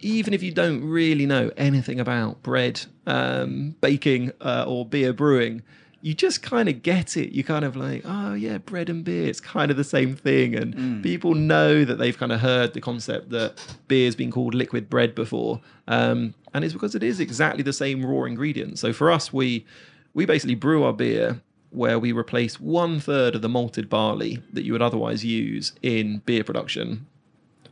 [0.00, 5.62] even if you don't really know anything about bread um, baking uh, or beer brewing
[6.05, 7.35] you just kind of get it.
[7.35, 10.55] You kind of like, oh yeah, bread and beer, it's kind of the same thing.
[10.55, 11.03] And mm.
[11.03, 13.55] people know that they've kind of heard the concept that
[13.88, 15.62] beer's been called liquid bread before.
[15.88, 18.79] Um, and it's because it is exactly the same raw ingredient.
[18.79, 19.64] So for us, we
[20.12, 21.40] we basically brew our beer
[21.71, 26.19] where we replace one third of the malted barley that you would otherwise use in
[26.27, 27.07] beer production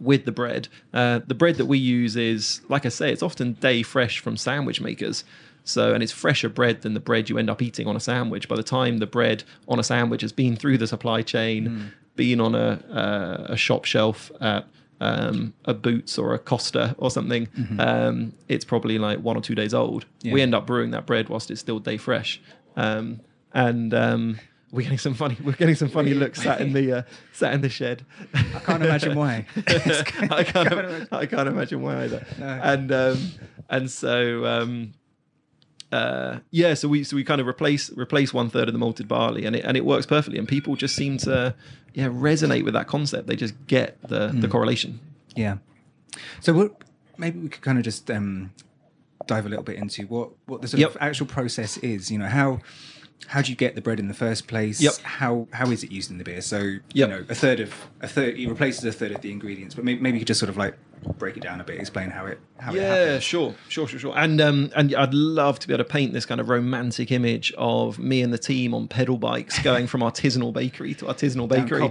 [0.00, 0.68] with the bread.
[0.94, 4.38] Uh, the bread that we use is, like I say, it's often day fresh from
[4.38, 5.22] sandwich makers.
[5.64, 8.48] So, and it's fresher bread than the bread you end up eating on a sandwich.
[8.48, 11.92] By the time the bread on a sandwich has been through the supply chain, mm.
[12.16, 14.66] been on a, uh, a shop shelf at
[15.00, 17.80] um, a Boots or a Costa or something, mm-hmm.
[17.80, 20.06] um, it's probably like one or two days old.
[20.22, 20.32] Yeah.
[20.32, 22.40] We end up brewing that bread whilst it's still day fresh.
[22.76, 23.20] Um,
[23.52, 24.40] and um,
[24.72, 25.36] we're getting some funny.
[25.44, 28.06] We're getting some funny looks sat in the uh, sat in the shed.
[28.32, 29.46] I can't imagine why.
[29.66, 31.08] I can't.
[31.12, 32.26] I can't imagine why either.
[32.38, 32.46] No.
[32.46, 33.30] And um,
[33.68, 34.94] and so um,
[35.92, 39.06] uh, yeah, so we so we kind of replace replace one third of the malted
[39.06, 40.38] barley, and it and it works perfectly.
[40.38, 41.54] And people just seem to
[41.92, 43.26] yeah resonate with that concept.
[43.26, 44.40] They just get the mm.
[44.40, 45.00] the correlation.
[45.36, 45.58] Yeah.
[46.40, 46.82] So what,
[47.18, 48.52] maybe we could kind of just um,
[49.26, 50.90] dive a little bit into what what the sort yep.
[50.90, 52.10] of actual process is.
[52.10, 52.60] You know how
[53.26, 54.80] how do you get the bread in the first place?
[54.80, 54.94] Yep.
[55.02, 56.40] How how is it used in the beer?
[56.40, 56.82] So yep.
[56.92, 59.84] you know a third of a third it replaces a third of the ingredients, but
[59.84, 60.76] maybe, maybe you could just sort of like
[61.18, 63.24] break it down a bit, explain how it how yeah, it happens.
[63.24, 64.14] sure, sure, sure, sure.
[64.16, 67.52] And um, and I'd love to be able to paint this kind of romantic image
[67.58, 71.82] of me and the team on pedal bikes going from artisanal bakery to artisanal bakery.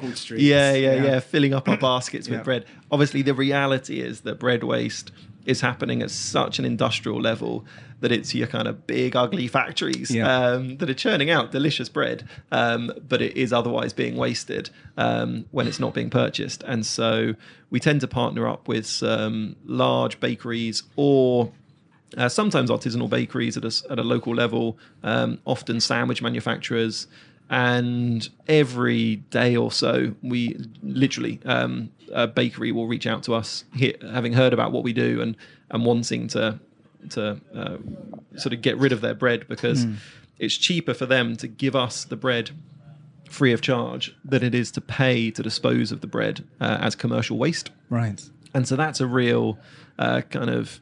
[0.42, 2.66] Yeah, yeah, yeah, yeah, filling up our baskets with bread.
[2.92, 5.12] Obviously, the reality is that bread waste
[5.46, 7.66] is happening at such an industrial level
[8.02, 10.28] that it's your kind of big ugly factories yeah.
[10.28, 15.46] um, that are churning out delicious bread, um, but it is otherwise being wasted um,
[15.52, 16.64] when it's not being purchased.
[16.64, 17.36] And so
[17.70, 21.52] we tend to partner up with some large bakeries or
[22.18, 27.08] Uh, sometimes artisanal bakeries at a, at a local level, um, often sandwich manufacturers,
[27.50, 33.64] and every day or so, we literally um, a bakery will reach out to us,
[34.14, 35.38] having heard about what we do and
[35.70, 36.60] and wanting to
[37.10, 37.78] to uh,
[38.38, 39.86] sort of get rid of their bread because
[40.40, 42.52] it's cheaper for them to give us the bread
[43.30, 46.96] free of charge than it is to pay to dispose of the bread uh, as
[46.96, 47.70] commercial waste.
[47.90, 48.22] Right.
[48.54, 49.58] And so that's a real
[49.98, 50.82] uh, kind of,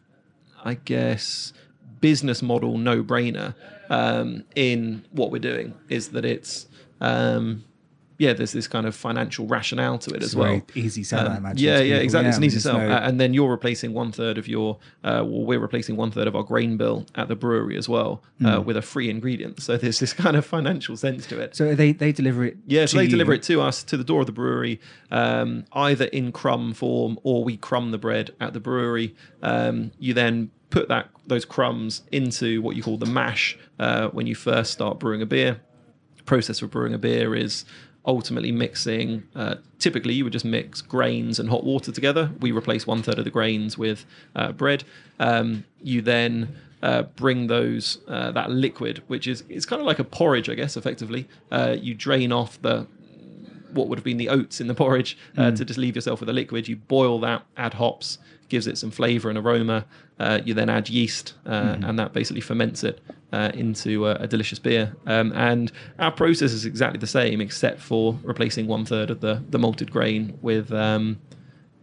[0.64, 1.54] I guess,
[2.02, 3.54] business model no brainer
[3.90, 6.68] um, in what we're doing is that it's,
[7.02, 7.64] um,
[8.20, 10.62] yeah, there's this kind of financial rationale to it It's as well.
[10.76, 12.26] easy sell, I Um, imagine, Yeah, yeah, exactly.
[12.26, 15.24] Yeah, it's an easy sell, no- and then you're replacing one third of your, uh,
[15.26, 18.62] well, we're replacing one third of our grain bill at the brewery as well uh,
[18.62, 19.62] with a free ingredient.
[19.62, 21.56] So there's this kind of financial sense to it.
[21.56, 22.58] So they they deliver it.
[22.68, 24.80] Yeah, so to they deliver it to us to the door of the brewery,
[25.12, 29.16] um, either in crumb form or we crumb the bread at the brewery.
[29.42, 34.28] Um, you then put that those crumbs into what you call the mash uh, when
[34.28, 35.62] you first start brewing a beer.
[36.18, 37.66] The process for brewing a beer is
[38.10, 39.24] ultimately mixing.
[39.36, 42.32] Uh, typically, you would just mix grains and hot water together.
[42.40, 44.04] We replace one third of the grains with
[44.36, 44.84] uh, bread.
[45.20, 50.00] Um, you then uh, bring those uh, that liquid, which is it's kind of like
[50.00, 51.30] a porridge, I guess, effectively.
[51.52, 52.88] Uh, you drain off the
[53.72, 56.30] what would have been the oats in the porridge uh, to just leave yourself with
[56.30, 56.68] a liquid.
[56.68, 58.18] You boil that, add hops,
[58.50, 59.86] gives it some flavour and aroma.
[60.20, 63.00] Uh, you then add yeast, uh, and that basically ferments it
[63.32, 64.96] uh, into a, a delicious beer.
[65.06, 69.44] Um, and our process is exactly the same, except for replacing one third of the
[69.50, 70.72] the malted grain with.
[70.74, 71.20] Um,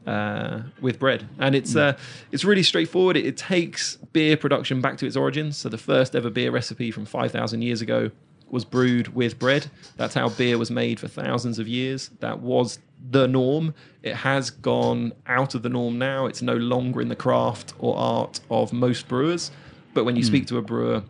[0.07, 1.97] uh, with bread, and it's uh,
[2.31, 3.17] it's really straightforward.
[3.17, 5.57] It, it takes beer production back to its origins.
[5.57, 8.13] So the first ever beer recipe from five thousand years ago
[8.49, 9.67] was brewed with bread.
[9.97, 12.11] That's how beer was made for thousands of years.
[12.21, 12.79] That was
[13.11, 13.75] the norm.
[14.03, 16.27] It has gone out of the norm now.
[16.27, 19.51] It's no longer in the craft or art of most brewers.
[19.95, 21.05] But when you speak to a brewer,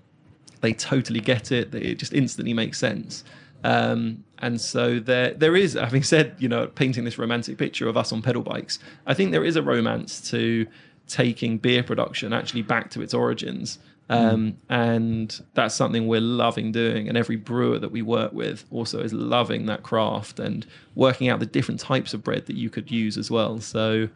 [0.61, 1.75] they totally get it.
[1.75, 3.25] It just instantly makes sense.
[3.65, 7.97] Um, and so there, there is, having said, you know, painting this romantic picture of
[7.97, 10.67] us on pedal bikes, I think there is a romance to
[11.09, 13.79] taking beer production actually back to its origins.
[14.09, 17.09] Um, And that's something we're loving doing.
[17.09, 21.41] And every brewer that we work with also is loving that craft and working out
[21.41, 23.61] the different types of bread that you could use as well.
[23.61, 24.09] So,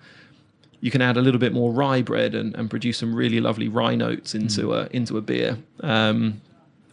[0.81, 3.68] you can add a little bit more rye bread and, and produce some really lovely
[3.68, 5.59] rye notes into a into a beer.
[5.81, 6.40] Um,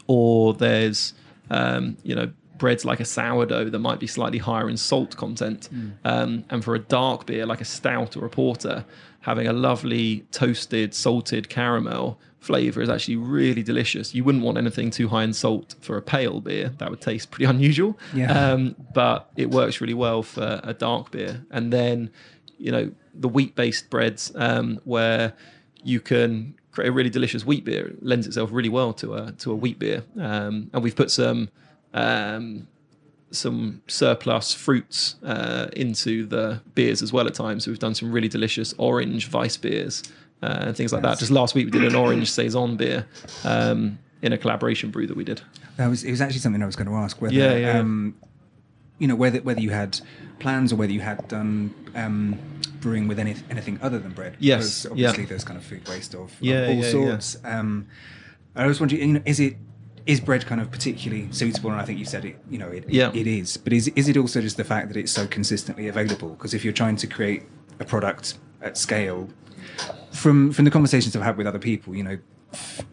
[0.08, 1.14] or there's
[1.50, 5.70] um, you know breads like a sourdough that might be slightly higher in salt content.
[6.04, 8.84] Um, and for a dark beer like a stout or a porter,
[9.22, 14.14] having a lovely toasted salted caramel flavor is actually really delicious.
[14.14, 17.32] You wouldn't want anything too high in salt for a pale beer; that would taste
[17.32, 17.98] pretty unusual.
[18.14, 18.32] Yeah.
[18.32, 21.46] Um, but it works really well for a dark beer.
[21.52, 22.12] And then,
[22.58, 25.34] you know, the wheat-based breads um, where
[25.84, 29.32] you can create a really delicious wheat beer it lends itself really well to a
[29.34, 30.04] to a wheat beer.
[30.20, 31.50] Um, and we've put some
[31.94, 32.68] um,
[33.32, 37.66] some surplus fruits uh, into the beers as well at times.
[37.66, 40.04] So we've done some really delicious orange vice beers
[40.42, 41.18] uh, and things like that.
[41.20, 43.06] Just last week we did an orange saison beer
[43.44, 45.42] um, in a collaboration brew that we did.
[45.78, 47.80] That was it was actually something I was going to ask whether Yeah, yeah.
[47.80, 48.16] um,
[49.00, 50.00] you know whether whether you had
[50.40, 52.38] plans or whether you had done um,
[52.80, 54.36] brewing with any, anything other than bread.
[54.40, 55.30] Yes, Because obviously yeah.
[55.30, 56.92] there's kind of food waste of, of Yeah, all yeah, yeah.
[56.92, 57.38] sorts.
[57.44, 57.88] Um,
[58.56, 59.58] I was wondering, you know, is it
[60.06, 61.72] is bread kind of particularly suitable?
[61.72, 62.40] And I think you said it.
[62.50, 63.12] You know, it, Yeah.
[63.14, 63.58] it is.
[63.58, 66.30] But is is it also just the fact that it's so consistently available?
[66.30, 67.44] Because if you're trying to create
[67.80, 69.28] a product at scale,
[70.18, 72.18] from from the conversations I've had with other people, you know,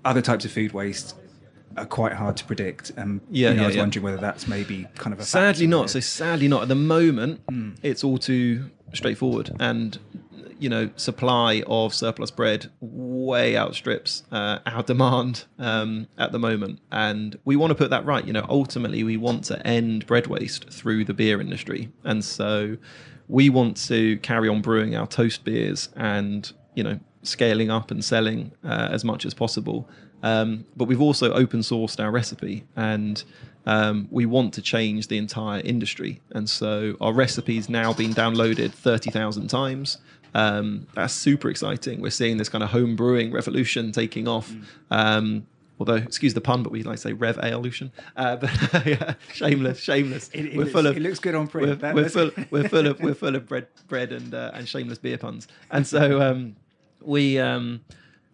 [0.04, 1.16] other types of food waste
[1.76, 2.90] are quite hard to predict.
[2.96, 3.82] And Yeah, you know, yeah, I was yeah.
[3.82, 5.90] wondering whether that's maybe kind of a Sadly not.
[5.90, 6.62] So sadly not.
[6.62, 7.40] At the moment,
[7.82, 9.98] it's all too straightforward, and
[10.60, 16.80] you know, supply of surplus bread way outstrips uh, our demand um, at the moment,
[16.92, 18.24] and we want to put that right.
[18.24, 22.76] You know, ultimately, we want to end bread waste through the beer industry, and so
[23.26, 28.04] we want to carry on brewing our toast beers and you know scaling up and
[28.04, 29.88] selling uh, as much as possible.
[30.22, 33.22] Um, but we've also open sourced our recipe and
[33.66, 36.20] um, we want to change the entire industry.
[36.32, 39.98] And so our recipe's now been downloaded 30,000 times.
[40.34, 42.00] Um, that's super exciting.
[42.00, 44.52] We're seeing this kind of home brewing revolution taking off.
[44.90, 45.46] Um,
[45.78, 47.92] although, excuse the pun, but we like to say Rev-ALE-ution.
[48.16, 48.37] Uh,
[48.72, 50.30] but yeah, shameless, shameless.
[50.32, 51.80] It- it we're looks- full of it looks good on print.
[51.82, 54.98] We're, we're full, we're full of we're full of bread, bread and uh, and shameless
[54.98, 55.48] beer puns.
[55.70, 56.56] And so um,
[57.04, 57.80] we um,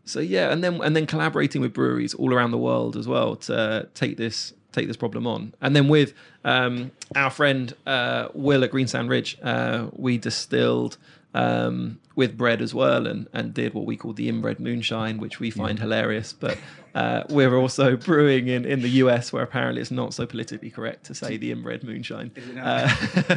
[0.04, 3.36] so yeah, and then and then collaborating with breweries all around the world as well
[3.36, 5.54] to take this take this problem on.
[5.60, 10.96] And then with um, our friend uh, Will at Greensand Ridge, uh, we distilled
[11.34, 15.40] um, with bread as well, and and did what we call the inbred moonshine, which
[15.40, 16.28] we find hilarious.
[16.44, 16.56] But
[16.94, 21.00] uh, we're also brewing in in the US, where apparently it's not so politically correct
[21.06, 22.66] to say the inbred moonshine, Is it not?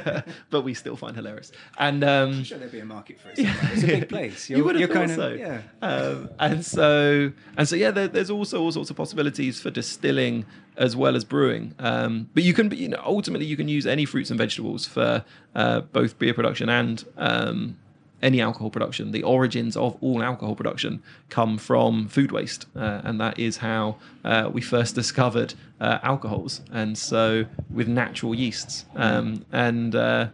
[0.08, 0.22] uh,
[0.54, 1.52] but we still find hilarious.
[1.78, 3.36] And um, I'm sure there'd be a market for it.
[3.74, 4.50] It's a big place.
[4.50, 5.30] You're, you would have thought kind of so.
[5.34, 5.62] yeah.
[5.82, 10.46] Um, and so and so yeah, there, there's also all sorts of possibilities for distilling
[10.76, 11.74] as well as brewing.
[11.80, 15.24] Um, but you can, you know, ultimately you can use any fruits and vegetables for
[15.56, 17.78] uh, both beer production and um,
[18.24, 19.12] any alcohol production.
[19.12, 23.98] The origins of all alcohol production come from food waste, uh, and that is how
[24.24, 26.62] uh, we first discovered uh, alcohols.
[26.72, 30.28] And so with natural yeasts, um, and uh,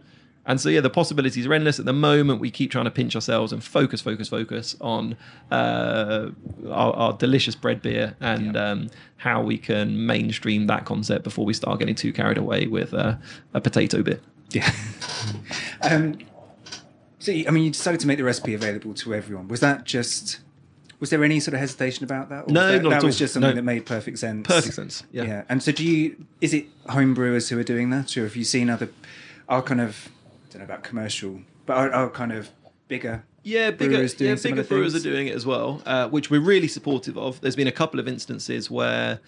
[0.46, 1.78] and so yeah, the possibilities are endless.
[1.78, 5.16] At the moment, we keep trying to pinch ourselves and focus, focus, focus on
[5.50, 6.30] uh,
[6.68, 11.52] our, our delicious bread beer and um, how we can mainstream that concept before we
[11.52, 13.16] start getting too carried away with uh,
[13.52, 14.20] a potato beer.
[14.50, 14.72] Yeah.
[15.82, 16.18] um,
[17.20, 19.46] so, I mean, you decided to make the recipe available to everyone.
[19.48, 20.40] Was that just?
[20.98, 22.44] Was there any sort of hesitation about that?
[22.48, 23.54] Or No, was that, not that at was just something No.
[23.56, 24.46] that made perfect sense.
[24.46, 25.02] Perfect sense.
[25.12, 25.22] Yeah.
[25.22, 25.42] Yeah.
[25.48, 26.26] And so, do you?
[26.40, 28.88] Is it home brewers who are doing that, or have you seen other?
[29.48, 32.50] Our kind of, I don't know about commercial, but our, our kind of
[32.88, 33.24] bigger.
[33.42, 36.40] Yeah, bigger, brewers doing yeah, bigger brewers are doing it as well, uh, which we're
[36.42, 37.40] really supportive of.
[37.40, 39.18] There's been a couple of instances where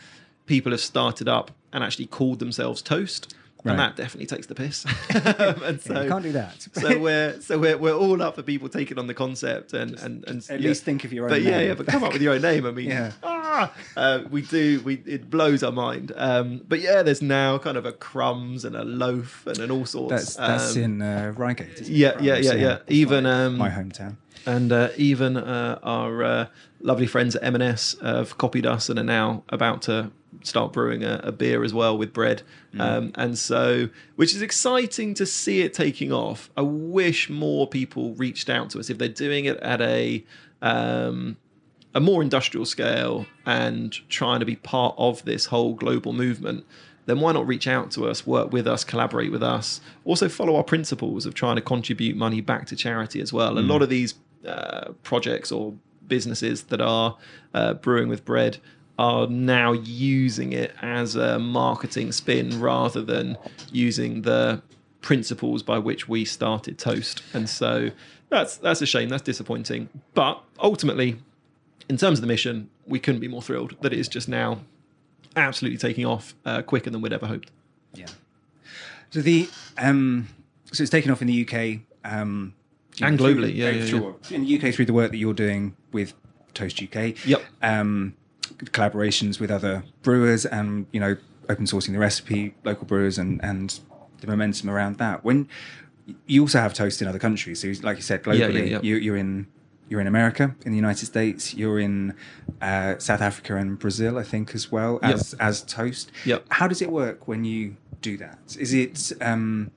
[0.44, 3.72] people have started up and actually called themselves Toast, Right.
[3.72, 4.85] and that definitely takes the piss.
[5.14, 6.66] and so, you can't do that.
[6.72, 10.25] so we're so we're, we're all up for people taking on the concept and and,
[10.27, 10.68] and At yeah.
[10.68, 11.31] least think of your own.
[11.31, 11.68] But yeah, name.
[11.68, 12.66] yeah, but come up with your own name.
[12.66, 13.12] I mean, Yeah.
[13.22, 14.81] ah, uh, we do.
[14.85, 16.11] We it blows our mind.
[16.16, 19.87] Um, but yeah, there's now kind of a crumbs and a loaf and an all
[19.87, 20.11] sorts.
[20.12, 21.83] That's that's Um, in uh, Reigate.
[21.83, 22.79] Yeah, yeah, yeah, yeah.
[22.88, 24.16] Even my, um, my hometown.
[24.44, 26.46] and uh, even uh, our uh,
[26.81, 30.11] lovely friends at M&S have copied us and are now about to
[30.46, 32.42] start brewing a, a beer as well with bread.
[32.78, 36.50] Um, and so, which is exciting to see it taking off.
[36.57, 40.24] I wish more people reached out to us if they're doing it at a
[40.62, 41.37] um,
[41.94, 46.64] a more industrial scale and trying to be part of this whole global movement,
[47.07, 49.81] then why not reach out to us, work with us, collaborate with us?
[50.05, 53.59] Also, follow our principles of trying to contribute money back to charity as well.
[53.59, 54.14] A lot of these
[54.46, 55.74] uh, projects or
[56.07, 57.16] businesses that are
[57.55, 58.59] uh, brewing with bread
[58.98, 63.37] are now using it as a marketing spin rather than
[63.70, 64.62] using the
[65.00, 67.22] principles by which we started Toast.
[67.33, 67.90] And so
[68.28, 69.09] that's that's a shame.
[69.09, 69.88] That's disappointing.
[70.14, 71.16] But ultimately,
[71.88, 74.61] in terms of the mission, we couldn't be more thrilled that it is just now
[75.37, 77.50] absolutely taking off uh, quicker than we'd ever hoped.
[77.94, 78.07] Yeah.
[79.11, 80.28] So the um,
[80.72, 82.55] so it's taken off in the UK um,
[83.00, 84.16] And through- globally, yeah, uh, yeah, sure.
[84.31, 86.14] In the UK through the work that you're doing with
[86.55, 87.24] Toast UK.
[87.26, 87.42] Yep.
[87.62, 88.14] Um,
[88.66, 91.16] collaborations with other brewers and you know
[91.48, 93.81] open sourcing the recipe, local brewers, and and
[94.20, 95.25] the momentum around that.
[95.25, 95.48] When
[96.27, 98.81] you also have Toast in other countries, so like you said, globally, Yeah, yeah, yeah.
[98.83, 99.46] You, you're in.
[99.88, 101.53] You're in America, in the United States.
[101.53, 102.14] You're in
[102.62, 105.12] uh, South Africa and Brazil, I think, as well Yep.
[105.12, 106.11] as as Toast.
[106.25, 106.46] Yep.
[106.48, 108.38] How does it work when you do that?
[108.59, 109.70] Is it um,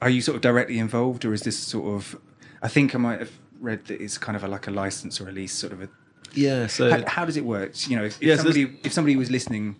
[0.00, 2.16] are you sort of directly involved, or is this sort of?
[2.62, 5.28] I think I might have read that it's kind of a, like a license or
[5.28, 5.88] a lease, sort of a.
[6.36, 6.66] Yeah.
[6.68, 7.72] So How, how does it work?
[7.88, 9.76] You know, if, if Yeah, so somebody if somebody was listening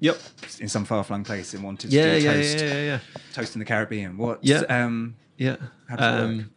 [0.00, 0.18] yep.
[0.60, 2.98] in some far flung place and wanted to Yeah, do yeah, toast, yeah, yeah, yeah.
[3.32, 4.38] toast in the Caribbean, what?
[4.44, 4.60] Yeah.
[4.68, 5.56] Um, Yeah.
[5.88, 6.30] How does it work?
[6.30, 6.50] Um,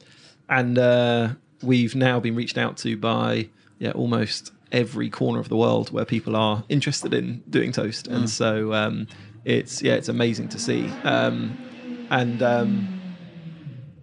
[0.50, 1.30] and uh,
[1.62, 3.50] we've now been reached out to by
[3.80, 8.16] yeah almost every corner of the world where people are interested in doing toast, Mm.
[8.16, 9.08] and so um,
[9.46, 10.88] it's yeah it's amazing to see.
[11.04, 11.58] Um,
[12.12, 12.99] and um,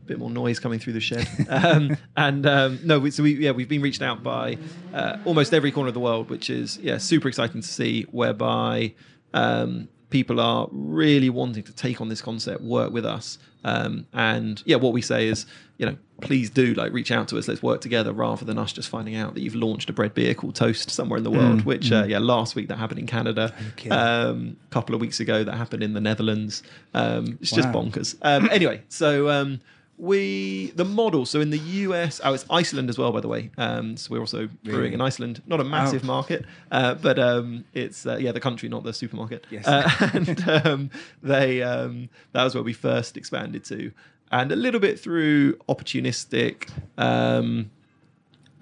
[0.07, 1.29] bit more noise coming through the shed.
[1.49, 4.59] um, and um, no, we, so we yeah we've been reached out by
[4.95, 8.03] uh, almost every corner of the world, which is yeah super exciting to see.
[8.11, 8.95] Whereby
[9.35, 14.63] um, people are really wanting to take on this concept, work with us, um, and
[14.65, 15.47] yeah, what we say is
[15.79, 17.49] you know please do like reach out to us.
[17.49, 20.35] Let's work together rather than us just finding out that you've launched a bread beer
[20.35, 21.65] called Toast somewhere in the world.
[21.65, 23.55] which uh, yeah, last week that happened in Canada.
[23.73, 23.91] Okay.
[23.91, 26.63] Um, a couple of weeks ago that happened in the Netherlands.
[26.95, 28.17] Um, it's just bonkers.
[28.23, 29.61] Um, anyway, so um,
[29.99, 31.25] we the model.
[31.27, 33.51] So in the US, oh, it's Iceland as well, by the way.
[33.57, 34.95] Um, so we're also brewing Really?
[34.95, 35.43] in Iceland.
[35.47, 36.07] Not a massive Oh.
[36.07, 39.47] market, uh, but um, it's uh, yeah the country, not the supermarket.
[39.51, 39.67] Yes.
[39.67, 40.91] Uh, and um,
[41.23, 43.91] they um, that was where we first expanded to,
[44.31, 46.69] and a little bit through opportunistic.
[46.99, 47.71] Um,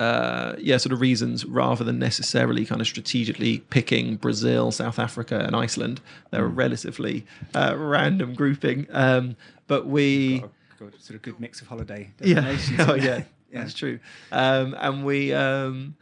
[0.01, 5.39] uh, yeah, sort of reasons rather than necessarily kind of strategically picking Brazil, South Africa,
[5.47, 6.01] and Iceland.
[6.31, 7.25] They're a relatively
[7.55, 9.37] uh, random grouping, um,
[9.69, 10.51] but we got
[10.99, 12.11] sort of good mix of holiday.
[12.21, 13.99] yeah, oh in yeah, that's true.
[14.33, 15.97] Um, and we um,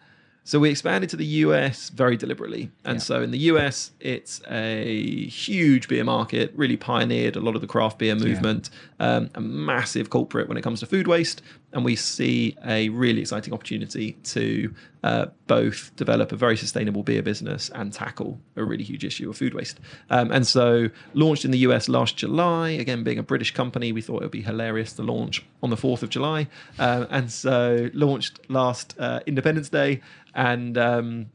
[0.44, 3.00] so we expanded to the US very deliberately, and Yeah.
[3.02, 6.52] so in the US it's a huge beer market.
[6.56, 8.70] Really pioneered a lot of the craft beer movement.
[9.02, 11.42] Um, a massive culprit when it comes to food waste.
[11.72, 14.72] And we see a really exciting opportunity to
[15.02, 19.36] uh, both develop a very sustainable beer business and tackle a really huge issue of
[19.36, 19.80] food waste.
[20.08, 22.70] Um, and so, launched in the US last July.
[22.70, 25.76] Again, being a British company, we thought it would be hilarious to launch on the
[25.76, 26.46] 4th of July.
[26.78, 30.00] Um, and so, launched last uh, Independence Day.
[30.34, 31.26] And um,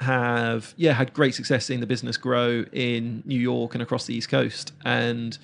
[0.00, 4.14] have yeah had great success seeing the business grow in New York and across the
[4.14, 4.72] East Coast.
[4.84, 5.36] And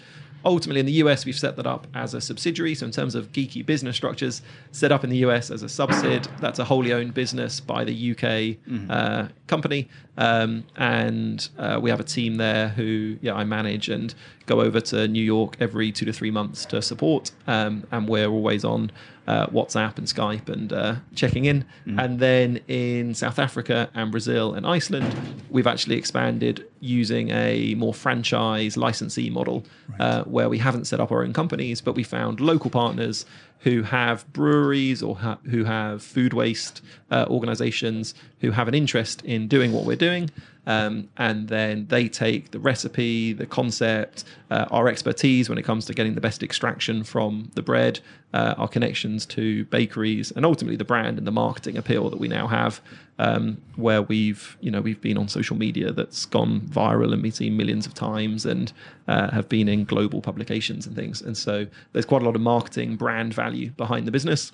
[0.46, 2.74] ultimately in the US, we've set that up as a subsidiary.
[2.74, 4.40] So in terms of geeky business structures,
[4.70, 6.28] set up in the US as a subsid.
[6.40, 8.90] That's a wholly owned business by the UK mm-hmm.
[8.90, 14.14] uh, company, um, and uh, we have a team there who yeah I manage and
[14.46, 18.28] go over to New York every two to three months to support, um, and we're
[18.28, 18.92] always on
[19.26, 21.64] uh, WhatsApp and Skype and uh, checking in.
[21.86, 22.04] Mm.
[22.04, 25.14] And then in South Africa and Brazil and Iceland,
[25.50, 30.00] we've actually expanded using a more franchise licensee model right.
[30.00, 33.26] uh, where we haven't set up our own companies, but we found local partners
[33.60, 39.22] who have breweries or ha- who have food waste uh, organizations who have an interest
[39.22, 40.30] in doing what we're doing.
[40.66, 45.84] Um, and then they take the recipe, the concept, uh, our expertise when it comes
[45.86, 48.00] to getting the best extraction from the bread,
[48.34, 52.26] uh, our connections to bakeries, and ultimately the brand and the marketing appeal that we
[52.26, 52.80] now have,
[53.20, 57.30] um, where we've you know we've been on social media that's gone viral and been
[57.32, 58.72] seen millions of times, and
[59.06, 61.22] uh, have been in global publications and things.
[61.22, 63.45] And so there's quite a lot of marketing brand value
[63.76, 64.52] behind the business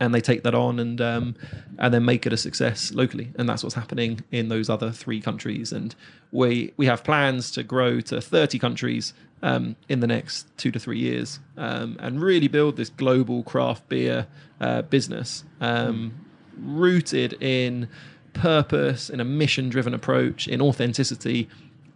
[0.00, 1.34] and they take that on and um,
[1.78, 3.32] and then make it a success locally.
[3.36, 5.72] And that's what's happening in those other three countries.
[5.72, 5.94] And
[6.30, 9.12] we we have plans to grow to 30 countries
[9.42, 13.88] um, in the next two to three years um, and really build this global craft
[13.88, 14.26] beer
[14.60, 17.88] uh, business um, rooted in
[18.34, 21.48] purpose, in a mission driven approach, in authenticity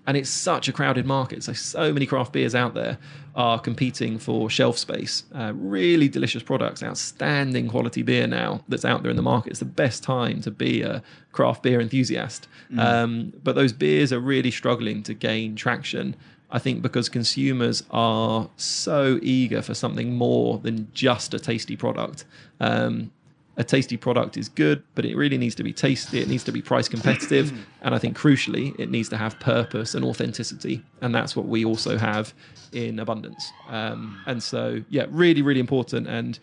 [0.06, 1.44] and it's such a crowded market.
[1.44, 2.98] So so many craft beers out there
[3.34, 5.24] are competing for shelf space.
[5.34, 9.50] Uh, really delicious products, outstanding quality beer now that's out there in the market.
[9.50, 12.48] It's the best time to be a craft beer enthusiast.
[12.72, 12.78] Mm.
[12.78, 16.16] Um, but those beers are really struggling to gain traction.
[16.50, 22.24] I think because consumers are so eager for something more than just a tasty product.
[22.60, 23.10] Um,
[23.56, 26.20] a tasty product is good, but it really needs to be tasty.
[26.20, 27.52] It needs to be price competitive.
[27.82, 30.82] and I think crucially, it needs to have purpose and authenticity.
[31.02, 32.32] And that's what we also have
[32.72, 33.52] in abundance.
[33.68, 36.08] Um, and so, yeah, really, really important.
[36.08, 36.38] And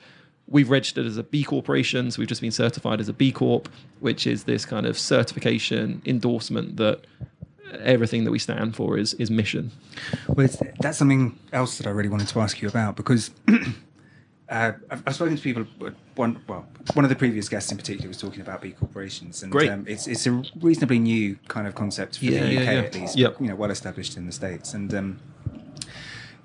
[0.47, 2.12] we've registered as a B corporation.
[2.12, 6.01] So we've just been certified as a B Corp, which is this kind of certification
[6.05, 7.05] endorsement that
[7.82, 9.72] everything that we stand for is is mission.
[10.28, 10.47] Well,
[10.80, 13.32] that's something else that I really wanted to ask you about because
[14.50, 15.66] uh, I've, I've, spoken to people.
[16.16, 19.56] One, well, one of the previous guests in particular was talking about B corporations, and
[19.56, 22.80] um, it's it's a reasonably new kind of concept for yeah, the UK yeah, yeah.
[22.80, 23.18] at least.
[23.18, 23.41] Yep.
[23.41, 25.20] you know, well established in the states, and um,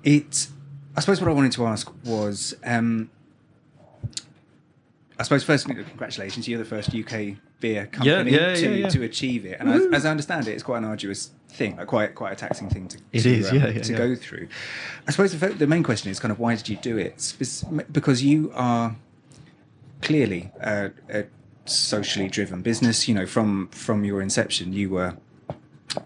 [0.03, 0.47] it.
[0.95, 3.09] I suppose what I wanted to ask was, um,
[5.19, 9.69] I suppose first, congratulations, you're the first UK beer company to, to achieve it, and
[9.69, 12.69] as, as, I understand it, it's quite an arduous thing, like quite quite a taxing
[12.69, 14.47] thing to, it to, is, um, yeah, to go through.
[15.07, 17.33] I suppose the, the, main question is kind of why did you do it?
[17.91, 18.95] Because you are
[20.01, 21.25] clearly a, a
[21.65, 23.07] socially driven business.
[23.07, 25.17] You know, from from your inception, you were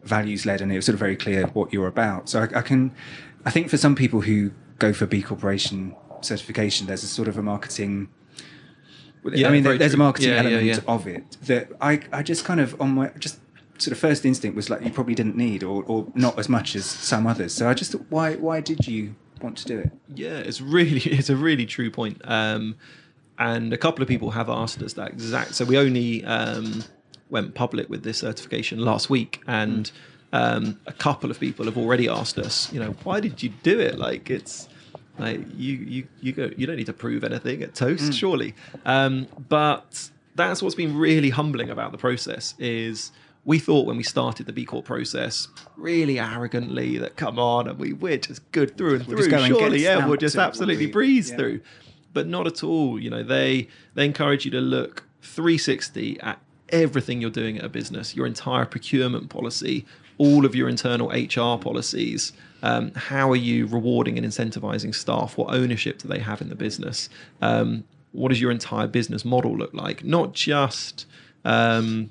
[0.03, 2.29] values led, and it was sort of very clear what you're about.
[2.29, 2.91] So I, I can,
[3.45, 7.37] I think for some people who go for B Corporation certification, there's a sort of
[7.37, 8.09] a marketing
[9.25, 9.93] yeah, I mean, there's true.
[9.95, 10.81] a marketing yeah, element yeah, yeah.
[10.87, 13.39] of it that I, I just kind of on my just
[13.81, 16.75] sort of first instinct was like you probably didn't need or, or not as much
[16.75, 17.53] as some others.
[17.53, 19.91] So I just thought, why why did you want to do it?
[20.13, 22.21] Yeah, it's really it's a really true point.
[22.25, 22.75] Um,
[23.37, 25.55] and a couple of people have asked us that exact.
[25.55, 26.83] So we only um,
[27.29, 29.89] went public with this certification last week, and
[30.33, 33.79] um, a couple of people have already asked us, you know, why did you do
[33.79, 33.97] it?
[33.97, 34.67] Like it's
[35.17, 38.13] like you you you go you don't need to prove anything at Toast, mm.
[38.13, 38.55] surely.
[38.85, 43.11] Um, but that's what's been really humbling about the process is
[43.45, 47.79] we thought when we started the B Corp process really arrogantly that come on and
[47.79, 49.29] we we're just good through and we'll through.
[49.45, 51.37] Surely, yeah, we'll just absolutely breeze yeah.
[51.37, 51.61] through.
[52.11, 52.99] But not at all.
[52.99, 57.69] You know, they they encourage you to look 360 at everything you're doing at a
[57.69, 59.85] business, your entire procurement policy,
[60.17, 62.33] all of your internal HR policies.
[62.61, 65.37] Um, how are you rewarding and incentivizing staff?
[65.37, 67.09] What ownership do they have in the business?
[67.41, 70.03] Um, what does your entire business model look like?
[70.03, 71.05] Not just
[71.45, 72.09] um,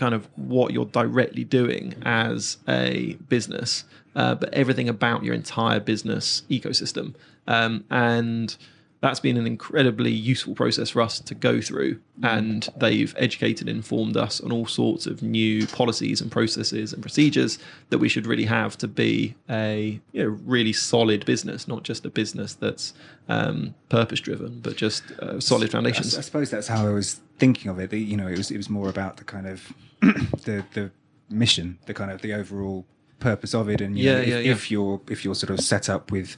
[0.00, 3.84] kind of what you're directly doing as a business,
[4.16, 7.14] uh, but everything about your entire business ecosystem.
[7.46, 8.56] Um, and
[9.00, 12.00] that's been an incredibly useful process for us to go through.
[12.22, 17.00] And they've educated and informed us on all sorts of new policies and processes and
[17.00, 21.82] procedures that we should really have to be a you know, really solid business, not
[21.82, 22.92] just a business that's
[23.30, 26.14] um, purpose driven, but just uh, solid foundations.
[26.14, 27.88] I, I suppose that's how I was thinking of it.
[27.88, 30.90] The, you know, it was it was more about the kind of the the
[31.30, 32.84] mission, the kind of the overall
[33.18, 34.52] purpose of it, and Yeah, know, if, yeah, yeah.
[34.52, 36.36] if you're if you're sort of set up with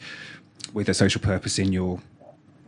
[0.73, 2.01] with a social purpose in your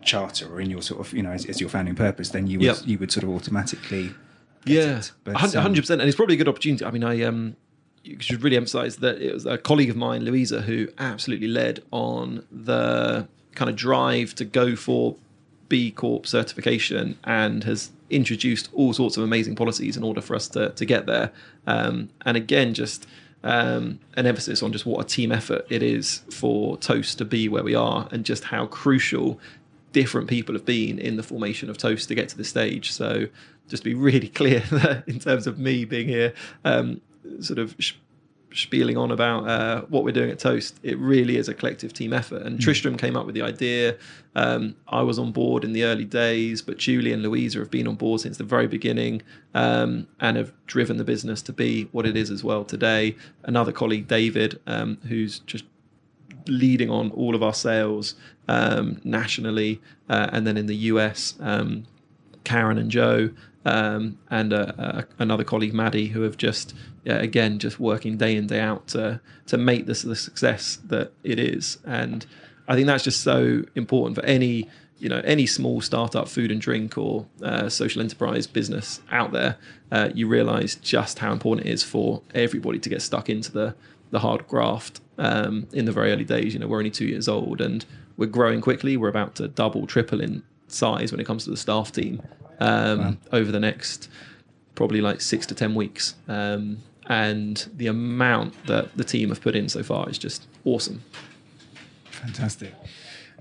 [0.05, 2.59] charter or in your sort of you know as, as your founding purpose, then you
[2.59, 2.77] would Yep.
[2.85, 4.13] you would sort of automatically
[4.65, 5.03] Yeah.
[5.25, 6.85] But, hundred um, percent, and it's probably a good opportunity.
[6.85, 7.57] I mean, I um,
[8.03, 11.83] you should really emphasise that it was a colleague of mine, Louisa, who absolutely led
[11.91, 15.17] on the kind of drive to go for
[15.69, 20.49] B Corp certification and has introduced all sorts of amazing policies in order for us
[20.49, 21.33] to to get there.
[21.67, 23.07] Um, and again, just
[23.43, 27.49] um, an emphasis on just what a team effort it is for Toast to be
[27.49, 29.39] where we are, and just how crucial
[29.95, 32.93] different people have been in the formation of Toast to get to this stage.
[32.93, 33.29] So
[33.69, 34.63] just to be really clear
[35.07, 36.35] in terms of me being here,
[36.67, 37.01] um,
[37.41, 37.95] sort of sh-
[38.53, 42.13] spieling on about uh, what we're doing at Toast, it really is a collective team
[42.13, 42.43] effort.
[42.43, 43.97] And Tristram came up with the idea.
[44.37, 47.89] Um, I was on board in the early days, but Julie and Louisa have been
[47.89, 49.23] on board since the very beginning
[49.55, 53.17] um, and have driven the business to be what it is as well today.
[53.45, 55.65] Another colleague, David, um, who's just
[56.47, 58.15] leading on all of our sales
[58.49, 61.85] um, nationally uh, and then in the US, um,
[62.45, 63.31] Karen and Joe.
[63.67, 66.75] Um, and uh, uh, another colleague, Maddie, who have just,
[67.05, 71.13] yeah, again, just working day in day out to to make this the success that
[71.23, 71.79] it is.
[71.87, 72.27] And
[72.69, 74.69] I think that's just so important for any,
[74.99, 79.57] you know, any small startup food and drink or uh, social enterprise business out there.
[79.91, 83.75] Uh, you realise just how important it is for everybody to get stuck into the
[84.11, 86.55] the hard graft um, in the very early days.
[86.55, 87.85] You know, we're only two years old and
[88.17, 88.97] we're growing quickly.
[88.97, 92.23] We're about to double, triple in size when it comes to the staff team
[92.61, 94.09] um, over the next
[94.75, 96.15] probably like six to ten weeks.
[96.29, 101.03] Um, and the amount that the team have put in so far is just awesome.
[102.07, 102.73] Fantastic.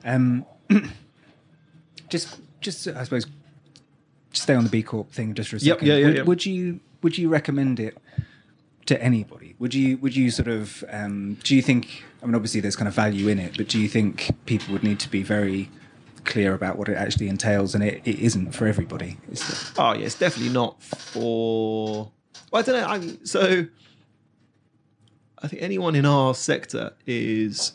[0.03, 0.45] Um,
[2.09, 3.26] just, just I suppose,
[4.34, 5.88] stay on the B Corp thing just for a Yep, second.
[5.88, 6.21] yeah, yeah, would, yeah.
[6.24, 7.97] would you would you recommend it
[8.86, 9.55] to anybody?
[9.59, 12.03] Would you would you sort of um, do you think?
[12.21, 14.84] I mean, obviously there's kind of value in it, but do you think people would
[14.84, 15.69] need to be very
[16.23, 19.17] clear about what it actually entails, and it, it isn't for everybody?
[19.77, 22.11] Oh yeah, it's definitely not for.
[22.51, 22.88] Well, I don't know.
[22.88, 23.65] I'm so.
[25.41, 27.73] I think anyone in our sector is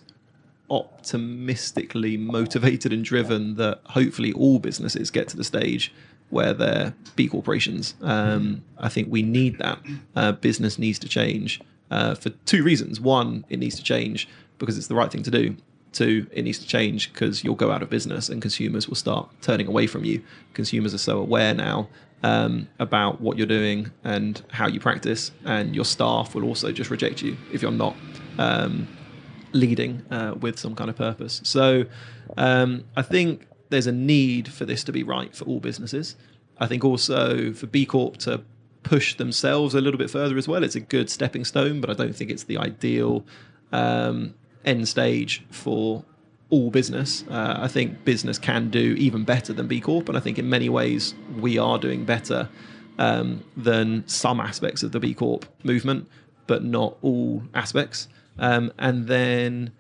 [0.70, 5.92] optimistically motivated and driven that hopefully all businesses get to the stage
[6.30, 7.94] where they're B corporations.
[8.02, 9.78] Um, I think we need that.
[10.14, 11.60] Uh, business needs to change
[11.90, 13.00] uh, for two reasons.
[13.00, 15.56] One, it needs to change because it's the right thing to do.
[15.92, 19.30] Two, it needs to change because you'll go out of business and consumers will start
[19.40, 20.22] turning away from you.
[20.52, 21.88] Consumers are so aware now
[22.22, 26.90] um, about what you're doing and how you practice, and your staff will also just
[26.90, 27.96] reject you if you're not
[28.38, 28.86] um,
[29.52, 31.40] leading uh, with some kind of purpose.
[31.44, 31.86] So
[32.36, 36.16] um, I think there's a need for this to be right for all businesses.
[36.58, 38.42] I think also for B Corp to
[38.82, 40.64] push themselves a little bit further as well.
[40.64, 43.24] It's a good stepping stone, but I don't think it's the ideal
[43.72, 46.04] um, end stage for
[46.50, 47.24] all business.
[47.28, 50.48] Uh, I think business can do even better than B Corp, and I think in
[50.48, 52.48] many ways we are doing better
[52.98, 56.08] um, than some aspects of the B Corp movement,
[56.46, 58.08] but not all aspects.
[58.38, 59.72] Um, and then,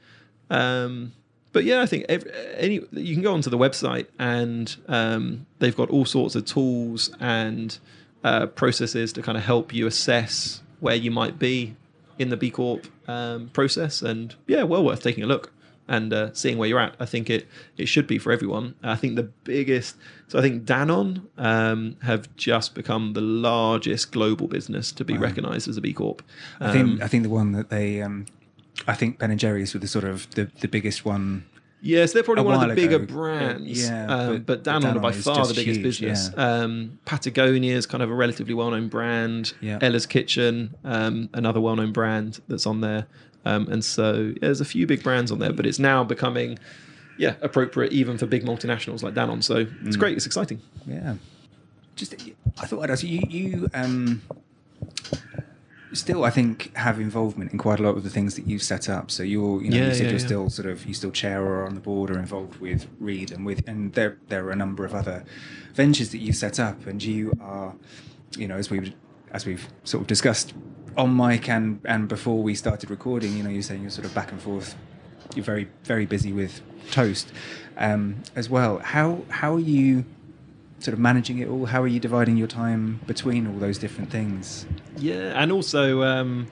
[0.50, 1.12] um,
[1.58, 5.76] but yeah, I think every, any you can go onto the website and um, they've
[5.76, 7.76] got all sorts of tools and
[8.22, 11.74] uh, processes to kind of help you assess where you might be
[12.16, 14.02] in the B Corp um, process.
[14.02, 15.52] And yeah, well worth taking a look
[15.88, 16.94] and uh, seeing where you're at.
[17.00, 18.76] I think it it should be for everyone.
[18.84, 19.96] I think the biggest,
[20.28, 25.66] so I think Danone um, have just become the largest global business to be recognised
[25.66, 26.22] as a B Corp.
[26.60, 28.26] I think Um, I think the one that they, um,
[28.86, 31.44] I think Ben and Jerry's were the sort of the, the biggest one.
[31.80, 33.06] Yes, they're probably one of the bigger ago.
[33.06, 33.88] brands.
[33.88, 36.30] Yeah, um, but- but, but Danone are by far the biggest huge, business.
[36.36, 36.42] yeah.
[36.62, 39.52] Um, Patagonia is kind of a relatively well-known brand.
[39.60, 39.78] Yeah.
[39.80, 43.06] Ella's Kitchen, um, another well-known brand that's on there.
[43.44, 46.58] Um, and so yeah, there's a few big brands on there, but it's now becoming,
[47.16, 49.44] yeah, appropriate even for big multinationals like Danone.
[49.44, 50.00] So it's Mm.
[50.00, 50.16] great.
[50.16, 50.60] It's exciting.
[50.84, 51.14] Yeah.
[51.94, 52.14] Just,
[52.60, 53.22] I thought I'd ask you.
[53.28, 54.20] You um,
[55.92, 58.88] still, I think, have involvement in quite a lot of the things that you've set
[58.88, 59.10] up.
[59.10, 60.26] So you're, you know, Yeah, you said yeah, you're yeah.
[60.26, 63.44] still sort of, you still chair or on the board or involved with Read and
[63.46, 65.24] with, and there there are a number of other
[65.74, 67.74] ventures that you've set up, and you are,
[68.36, 68.94] you know, as we
[69.32, 70.54] as we've sort of discussed
[70.96, 74.14] on mic and and before we started recording, you know, you're saying you're sort of
[74.14, 74.74] back and forth
[75.34, 77.32] you're very very busy with Toast
[77.76, 78.78] um, as well.
[78.78, 80.04] How how are you
[80.80, 81.66] sort of managing it all?
[81.66, 84.66] How are you dividing your time between all those different things?
[84.96, 86.46] Yeah, and also, um,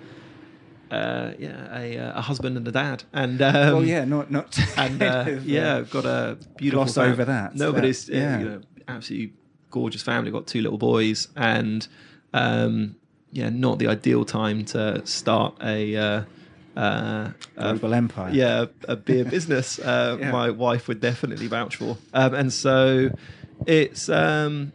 [0.91, 4.59] uh, yeah, a, uh, a husband and a dad, and um, well, yeah, not not
[4.77, 7.57] and uh, yeah, I've got a beautiful gloss over that.
[7.57, 8.39] No, but it's yeah.
[8.39, 9.33] you know, absolutely
[9.71, 10.31] gorgeous family.
[10.31, 11.87] Got two little boys, and
[12.33, 12.97] um,
[13.33, 15.97] yeah, not the ideal time to start a.
[15.97, 16.23] Uh,
[16.77, 18.31] uh, a global empire.
[18.35, 19.79] yeah, a beer business.
[19.79, 20.31] Uh, Yeah.
[20.31, 23.09] My wife would definitely vouch for, um, and so
[23.65, 24.73] it's um,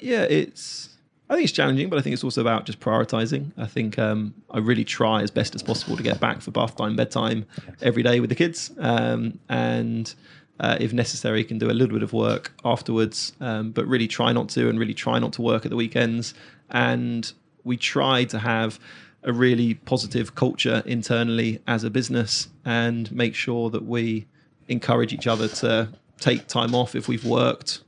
[0.00, 0.88] yeah, it's.
[1.28, 3.52] I think it's challenging, but I think it's also about just prioritizing.
[3.56, 6.74] I think um, I really try as best as possible to get back for bath
[6.74, 7.46] time, bedtime
[7.82, 10.12] every day with the kids, um, and
[10.58, 13.32] uh, if necessary, can do a little bit of work afterwards.
[13.40, 16.34] Um, but really try not to, and really try not to work at the weekends.
[16.70, 18.80] And we try to have
[19.22, 24.26] a really positive culture internally as a business, and make sure that we
[24.66, 27.82] encourage each other to take time off if we've worked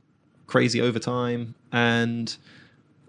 [0.47, 2.37] crazy overtime and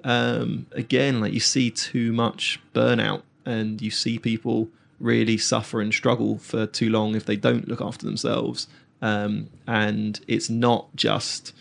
[0.05, 4.68] um, again, like you see too much burnout, and you see people
[5.01, 8.68] really suffer and struggle for too long if they don't look after themselves.
[9.03, 11.53] Um, and it's not just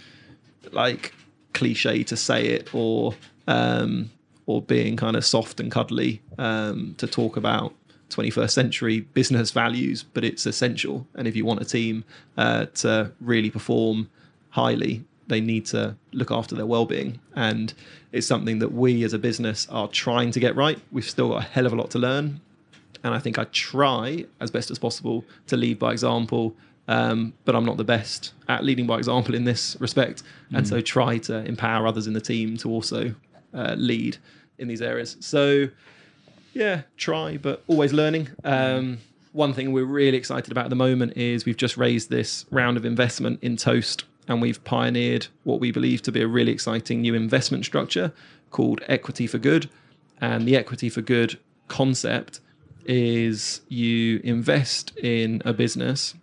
[0.71, 1.13] like
[1.53, 3.15] cliche to say it or
[3.47, 4.11] um,
[4.45, 7.73] or being kind of soft and cuddly um, to talk about
[8.09, 11.07] 21st century business values, but it's essential.
[11.15, 12.03] And if you want a team
[12.37, 14.09] uh, to really perform
[14.49, 15.03] highly,
[15.33, 17.19] they need to look after their well-being.
[17.35, 17.73] And
[18.11, 20.79] it's something that we as a business are trying to get right.
[20.91, 22.39] We've still got a hell of a lot to learn.
[23.05, 26.55] And i think i try as best as possible to lead by example
[26.87, 30.23] um, but i'm not the best at leading by example in this respect.
[30.53, 33.15] And so try to empower others in the team to also
[33.53, 34.17] uh, lead
[34.57, 35.17] in these areas.
[35.19, 35.69] So
[36.53, 38.29] yeah, try, but always learning.
[38.43, 38.99] Um,
[39.31, 42.77] one thing we're really excited about at the moment is we've just raised this round
[42.77, 47.01] of investment in Toast, and we've pioneered what we believe to be a really exciting
[47.01, 48.13] new investment structure
[48.51, 49.69] called Equity for Good.
[50.21, 52.39] And the Equity for Good concept
[52.85, 56.15] is you invest in a business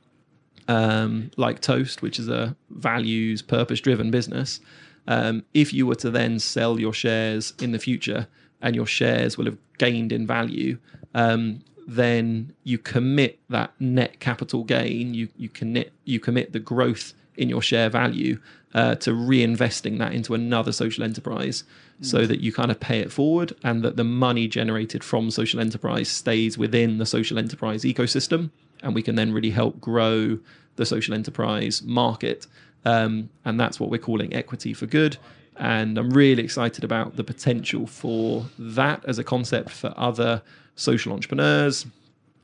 [0.69, 4.61] um, like Toast, which is a values, purpose driven business,
[5.09, 8.29] um, if you were to then sell your shares in the future
[8.63, 10.79] and your shares will have gained in value,
[11.15, 17.15] um, then you commit that net capital gain, you, you, commit, you commit the growth
[17.41, 18.39] in your share value
[18.75, 21.65] uh, to reinvesting that into another social enterprise
[22.03, 25.59] so that you kind of pay it forward and that the money generated from social
[25.59, 28.51] enterprise stays within the social enterprise ecosystem.
[28.83, 30.39] And we can then really help grow
[30.77, 32.47] the social enterprise market.
[32.85, 35.17] Um, and that's what we're calling equity for good.
[35.57, 40.41] And i'm really excited about the potential for that as a concept for other
[40.75, 41.85] social entrepreneurs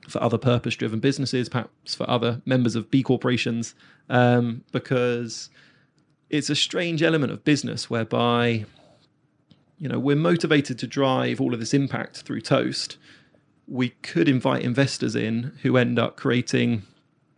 [0.08, 3.74] for other purpose driven businesses, perhaps for other members of B corporations,
[4.08, 5.50] um, because
[6.30, 8.64] it's a strange element of business whereby
[9.78, 12.98] you know we're motivated to drive all of this impact through toast.
[13.68, 16.82] We could invite investors in who end up creating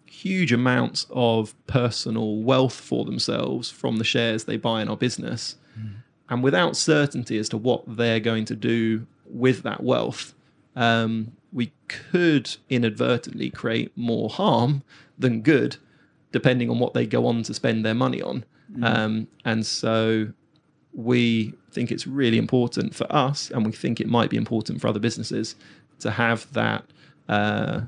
[0.06, 5.56] huge amounts of personal wealth for themselves from the shares they buy in our business.
[6.28, 10.34] And without certainty as to what they're going to do with that wealth
[10.78, 14.84] um, we could inadvertently create more harm
[15.18, 15.76] than good,
[16.32, 18.44] depending on what they go on to spend their money on.
[18.82, 20.28] Um, and so
[20.92, 24.88] we think it's really important for us, and we think it might be important for
[24.88, 25.54] other businesses
[26.00, 26.84] to have that,
[27.28, 27.82] uh,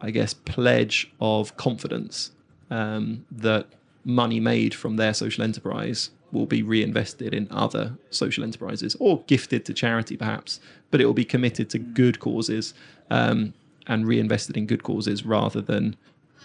[0.00, 2.32] I guess, pledge of confidence
[2.70, 3.66] um, that
[4.04, 9.64] money made from their social enterprise will be reinvested in other social enterprises or gifted
[9.66, 10.60] to charity, perhaps,
[10.90, 12.72] but it will be committed to good causes
[13.10, 13.52] um,
[13.86, 15.94] and reinvested in good causes rather than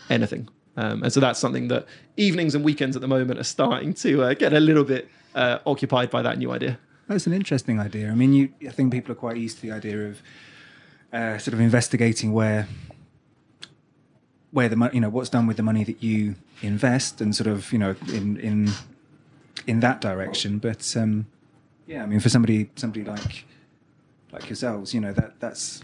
[0.09, 0.49] anything.
[0.77, 4.23] Um, and so that's something that evenings and weekends at the moment are starting to
[4.23, 6.79] uh, get a little bit uh, occupied by that new idea.
[7.07, 8.11] That's an interesting idea.
[8.11, 10.21] I mean, you, I think people are quite used to the idea of
[11.11, 12.67] uh, sort of investigating where
[14.51, 17.47] where the money, you know, what's done with the money that you invest, and sort
[17.47, 18.69] of, you know, in in
[19.65, 20.59] in that direction.
[20.59, 21.27] But um,
[21.87, 23.45] yeah, I mean, for somebody somebody like
[24.31, 25.83] like yourselves, you know, that that's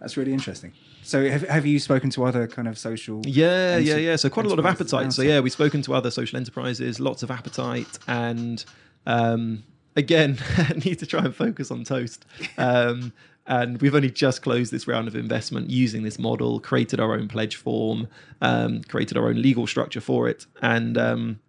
[0.00, 0.72] that's really interesting.
[1.02, 3.22] So, have, have you spoken to other kind of social?
[3.24, 4.16] Yeah, enter- yeah, yeah.
[4.16, 5.12] So quite a lot of appetite.
[5.12, 8.64] So yeah, we've spoken to other social enterprises, lots of appetite, and
[9.06, 9.64] um,
[9.96, 10.38] again,
[10.84, 12.24] need to try and focus on toast.
[12.56, 13.12] Um,
[13.46, 17.26] and we've only just closed this round of investment using this model, created our own
[17.26, 18.06] pledge form,
[18.40, 21.40] um, created our own legal structure for it, and um,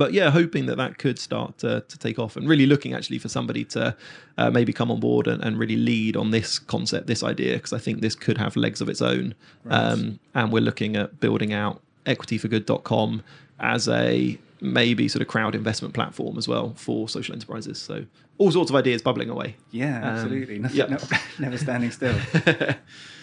[0.00, 3.18] but yeah, hoping that that could start to, to take off and really looking actually
[3.18, 3.94] for somebody to
[4.38, 7.74] uh, maybe come on board and, and really lead on this concept, this idea, because
[7.74, 9.34] I think this could have legs of its own.
[9.68, 13.22] Um, and we're looking at building out equityforgood.com
[13.58, 17.78] as a maybe sort of crowd investment platform as well for social enterprises.
[17.78, 18.06] So
[18.38, 19.56] all sorts of ideas bubbling away.
[19.70, 20.58] Yeah, Um, absolutely.
[20.60, 20.86] Nothing, yeah.
[20.86, 20.98] no,
[21.38, 22.16] never standing still.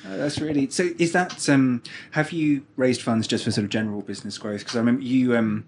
[0.06, 0.90] Uh, that's really so.
[1.00, 4.60] Is that um, have you raised funds just for sort of general business growth?
[4.60, 5.66] Because I remember you um,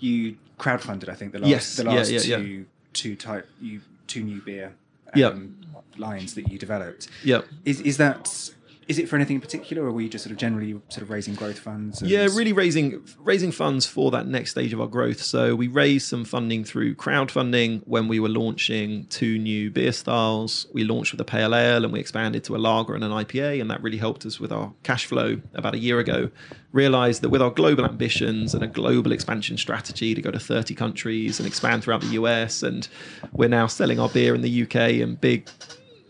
[0.00, 1.08] you crowdfunded.
[1.08, 2.36] I think the last Yes, the last yeah, yeah.
[2.36, 4.72] two two type you two new beer
[5.14, 5.28] Yeah.
[5.28, 5.56] um,
[5.96, 7.08] lines that you developed.
[7.24, 7.46] Yep.
[7.64, 8.50] Is is that
[8.88, 11.10] is it for anything in particular, or were you just sort of generally sort of
[11.10, 12.02] raising growth funds?
[12.02, 15.20] Yeah, really raising raising funds for that next stage of our growth.
[15.20, 20.66] So we raised some funding through crowdfunding when we were launching two new beer styles.
[20.72, 23.60] We launched with a pale ale and we expanded to a lager and an IPA,
[23.60, 26.30] and that really helped us with our cash flow about a year ago.
[26.72, 30.74] Realized that with our global ambitions and a global expansion strategy to go to 30
[30.74, 32.88] countries and expand throughout the US, and
[33.32, 35.48] we're now selling our beer in the UK and big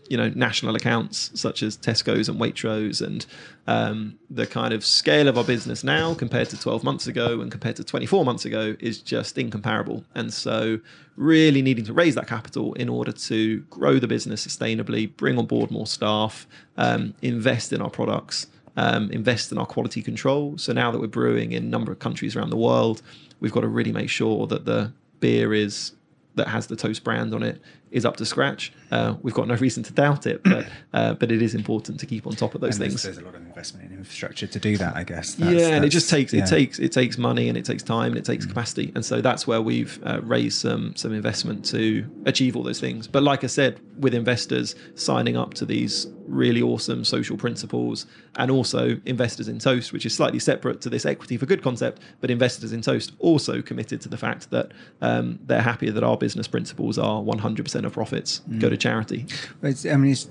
[0.09, 3.25] you know national accounts such as Tesco's and Waitrose, and
[3.67, 7.51] um, the kind of scale of our business now compared to 12 months ago and
[7.51, 10.03] compared to 24 months ago is just incomparable.
[10.13, 10.79] And so,
[11.15, 15.45] really needing to raise that capital in order to grow the business sustainably, bring on
[15.45, 16.47] board more staff,
[16.77, 18.47] um, invest in our products.
[18.77, 20.57] Um, invest in our quality control.
[20.57, 23.01] So now that we're brewing in a number of countries around the world,
[23.39, 24.91] we've got to really make sure that the
[25.21, 25.93] beer is
[26.35, 27.61] that has the toast brand on it
[27.91, 28.73] is up to scratch.
[28.91, 32.05] Uh, we've got no reason to doubt it, but uh, but it is important to
[32.05, 33.03] keep on top of those there's, things.
[33.03, 34.95] there's a lot of investment in infrastructure to do that.
[34.95, 35.37] I guess.
[35.39, 36.43] yeah, That's- and it just takes yeah.
[36.43, 39.21] it takes it takes money and it takes time and it takes capacity, and so
[39.21, 43.07] that's where we've uh, raised some some investment to achieve all those things.
[43.07, 48.05] But like I said, with investors signing up to these really awesome social principles,
[48.37, 52.01] and also investors in Toast, which is slightly separate to this equity for good concept,
[52.19, 54.71] but investors in Toast also committed to the fact that
[55.01, 59.25] um, they're happy that our business principles are 100% of profits go to charity.
[59.63, 60.27] I mean, it's,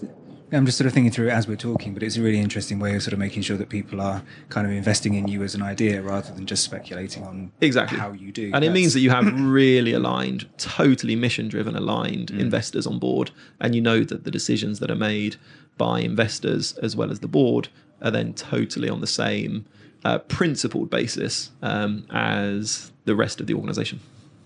[0.53, 2.79] I'm just sort of thinking through it as we're talking, but it's a really interesting
[2.79, 5.55] way of sort of making sure that people are kind of investing in you as
[5.57, 7.99] an idea rather than just speculating on Exactly.
[7.99, 8.53] how you do.
[8.55, 12.39] And it means that you have really aligned, totally mission driven, aligned Mm.
[12.39, 13.33] investors on board.
[13.61, 15.37] And you know that the decisions that are made
[15.77, 17.69] by investors as well as the board
[18.01, 19.65] are then totally on the same
[20.05, 23.99] uh, principled basis um, as the rest of the organization.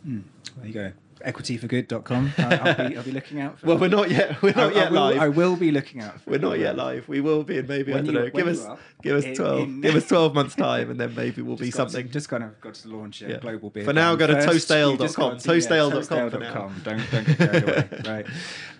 [0.04, 0.22] There
[0.64, 0.92] you go.
[1.24, 2.32] Equityforgood.com.
[2.38, 4.40] I'll, be, I'll be looking out for Well, we're not yet.
[4.42, 5.18] We're not I yet will- live.
[5.18, 7.08] I will be looking out for We're not yet live.
[7.08, 8.30] We will be in maybe When I don't you- know.
[8.30, 9.60] Give us are, give us in- twelve.
[9.60, 12.10] in- give us twelve months time, and then maybe we'll be got to- something.
[12.10, 13.38] just kind of got to launch a Yeah.
[13.38, 13.84] global beer.
[13.84, 14.68] For now, go to first.
[14.68, 15.32] toastale You've just dot com.
[15.32, 16.52] got to- yeah, Toastale dot com for now.
[16.52, 16.80] toastale.com.
[16.84, 17.88] Don't don't get carried away.
[18.06, 18.26] Right.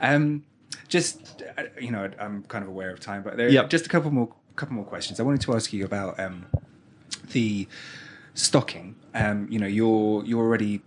[0.01, 0.45] Um,
[0.89, 3.71] just uh, you know, I'm kind of aware of time, but there Yep.
[3.71, 5.21] just a couple more couple more questions.
[5.21, 6.47] I wanted to ask you about um,
[7.33, 7.67] the
[8.35, 8.95] stocking.
[9.15, 10.83] Um, you know, you're you're already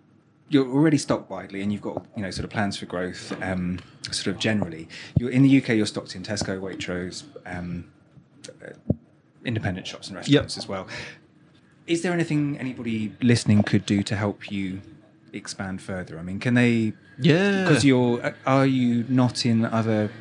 [0.51, 3.33] you're already stocked widely, and you've got you know sort of plans for growth.
[3.41, 3.79] Um,
[4.11, 4.87] sort of generally,
[5.17, 5.69] you're in the UK.
[5.69, 7.89] You're stocked in Tesco, Waitrose, um,
[8.63, 8.73] uh,
[9.45, 10.87] independent shops and restaurants as well.
[11.87, 14.81] Is there anything anybody listening could do to help you
[15.33, 16.19] expand further?
[16.19, 16.93] I mean, can they?
[17.17, 17.63] Yeah.
[17.63, 20.11] Because you're, are you not in other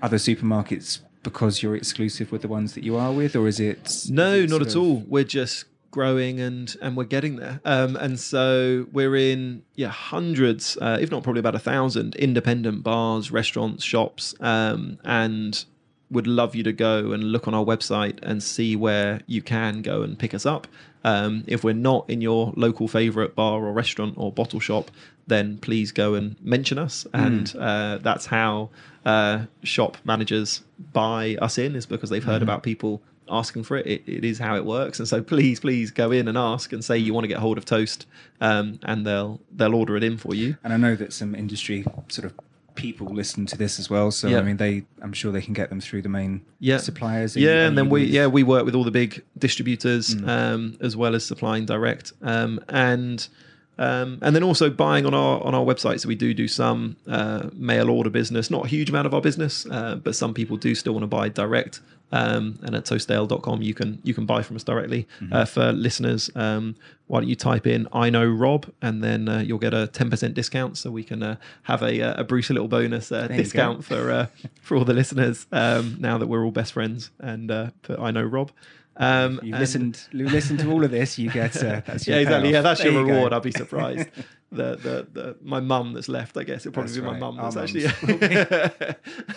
[0.00, 4.06] other supermarkets because you're exclusive with the ones that you are with, or is it?
[4.08, 5.04] No, is it not at all.
[5.06, 7.60] We're just growing and and we're getting there.
[7.64, 12.82] Um, and so we're in yeah hundreds, uh, if not probably about a thousand independent
[12.82, 15.64] bars, restaurants, shops, um, and
[16.10, 19.82] would love you to go and look on our website and see where you can
[19.82, 20.66] go and pick us up.
[21.04, 24.90] Um, if we're not in your local favorite bar or restaurant or bottle shop,
[25.26, 27.06] then please go and mention us.
[27.12, 28.70] And uh, that's how
[29.04, 30.62] uh, shop managers
[30.92, 33.86] buy us in, is because they've heard about people asking for it.
[33.86, 34.02] it.
[34.06, 34.98] It is how it works.
[34.98, 37.58] And so please, please go in and ask and say you want to get hold
[37.58, 38.06] of Toast,
[38.40, 40.56] um, and they'll they'll order it in for you.
[40.64, 42.34] And I know that some industry sort of
[42.74, 44.10] people listen to this as well.
[44.12, 44.38] So Yeah.
[44.38, 46.76] I mean, they I'm sure they can get them through the main Yeah.
[46.78, 47.36] suppliers.
[47.36, 51.14] Yeah, and then we yeah we work with all the big distributors um, as well
[51.14, 53.26] as supplying direct, um, and
[53.80, 56.00] um, and then also buying on our on our website.
[56.00, 59.20] So we do do some uh, mail order business, not a huge amount of our
[59.20, 61.80] business, uh, but some people do still want to buy direct.
[62.10, 65.06] Um, and at toastale.com you can you can buy from us directly.
[65.30, 66.74] Uh, for listeners, um,
[67.06, 70.08] why don't you type in I know Rob and then uh, you'll get a ten
[70.08, 70.78] percent discount.
[70.78, 73.36] So we can uh, have a a Bruce little bonus uh, go.
[73.36, 74.26] discount for uh,
[74.62, 78.10] for all the listeners um, now that we're all best friends and uh, put I
[78.10, 78.52] know Rob.
[79.00, 80.00] Um, You listened.
[80.12, 81.18] Listened to all of this.
[81.20, 82.50] You get uh, that's yeah, your exactly.
[82.52, 83.12] Yeah, that's There your you go.
[83.14, 83.32] reward.
[83.32, 84.08] I'll be surprised.
[84.50, 86.36] the, the, the my mum that's left.
[86.36, 87.86] I guess it'll probably That's be my mum that's actually.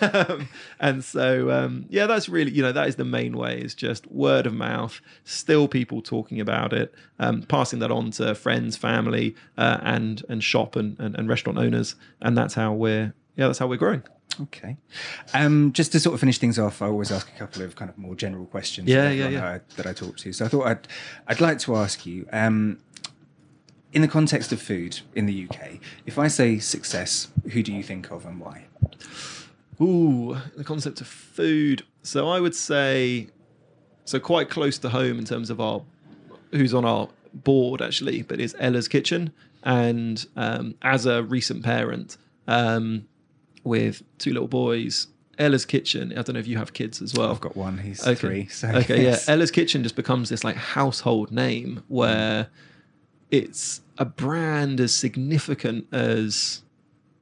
[0.00, 0.48] um,
[0.80, 4.10] and so um, yeah, that's really you know that is the main way is just
[4.10, 5.00] word of mouth.
[5.24, 10.42] Still people talking about it, um, passing that on to friends, family, uh, and and
[10.42, 14.02] shop and, and and restaurant owners, and that's how we're yeah that's how we're growing.
[14.40, 14.76] Okay.
[15.34, 17.90] Um, just to sort of finish things off, I always ask a couple of kind
[17.90, 18.88] of more general questions.
[18.88, 19.40] Yeah, yeah, yeah.
[19.40, 20.32] That, I, that I talk to.
[20.32, 20.88] So I thought I'd
[21.28, 22.78] I'd like to ask you, um,
[23.92, 27.82] in the context of food in the UK, if I say success, who do you
[27.82, 28.64] think of and why?
[29.80, 31.84] Ooh, the concept of food.
[32.02, 33.28] So I would say,
[34.04, 35.82] so quite close to home in terms of our
[36.52, 39.32] who's on our board actually, but is Ella's Kitchen.
[39.64, 42.16] And um, as a recent parent
[42.48, 43.06] um,
[43.64, 45.06] with two little boys,
[45.38, 46.12] Ella's Kitchen.
[46.12, 47.30] I don't know if you have kids as well.
[47.30, 47.78] I've got one.
[47.78, 48.14] He's Okay.
[48.14, 48.46] three.
[48.48, 49.26] So okay, yes.
[49.26, 49.34] yeah.
[49.34, 52.48] Ella's Kitchen just becomes this like household name where
[53.32, 56.62] it's a brand as significant as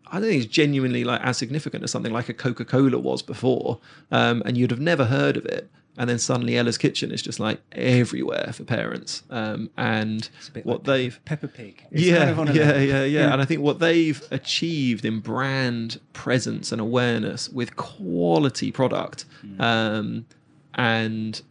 [0.09, 3.23] I don't think it's genuinely like as significant as something like a Coca Cola was
[3.23, 3.79] before,
[4.11, 5.71] um, and you'd have never heard of it.
[5.97, 10.53] And then suddenly Ella's Kitchen is just like everywhere for parents, um, and It's a
[10.53, 11.85] bit what like they've Peppa Pig.
[11.91, 12.89] It's yeah, kind of yeah, them.
[12.89, 18.73] yeah, yeah, And I think what they've achieved in brand presence and awareness with quality
[18.73, 19.27] product
[19.59, 20.27] um,
[20.75, 21.43] and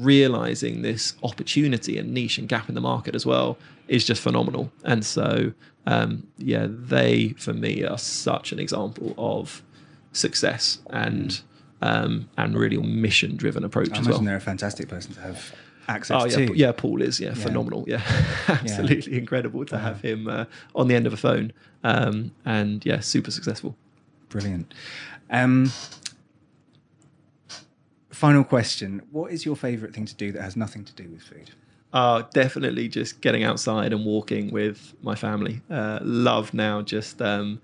[0.00, 4.72] realizing this opportunity and niche and gap in the market as well is just phenomenal.
[4.84, 5.52] And so,
[5.86, 9.62] um, yeah, they for me are such an example of
[10.12, 11.40] success and
[11.80, 14.20] um, and really mission driven approach I as imagine well.
[14.20, 15.52] they're a fantastic person to have
[15.88, 16.56] access Oh yeah, to.
[16.56, 16.72] Yeah.
[16.72, 17.84] Paul is yeah, phenomenal.
[17.88, 18.02] Yeah,
[18.48, 23.00] absolutely incredible to have him uh, on the end of a phone, um, and yeah,
[23.00, 23.74] super successful.
[24.28, 24.72] Brilliant.
[25.30, 25.72] Um,
[28.22, 31.22] final question: What is your favourite thing to do that has nothing to do with
[31.22, 31.50] food?
[31.92, 35.60] Uh, definitely just getting outside and walking with my family.
[35.68, 37.60] Uh, love now just um,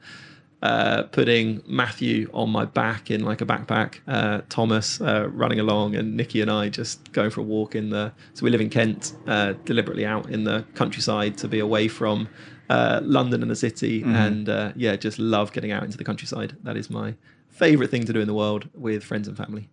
[0.61, 5.95] uh, putting Matthew on my back in like a backpack, uh, Thomas uh, running along,
[5.95, 8.13] and Nikki and I just going for a walk in the.
[8.35, 12.29] So we live in Kent, uh, deliberately out in the countryside to be away from
[12.69, 16.57] uh, London and the city, and uh, yeah, just love getting out into the countryside.
[16.65, 17.15] That is my
[17.49, 19.69] favourite thing to do in the world with friends and family.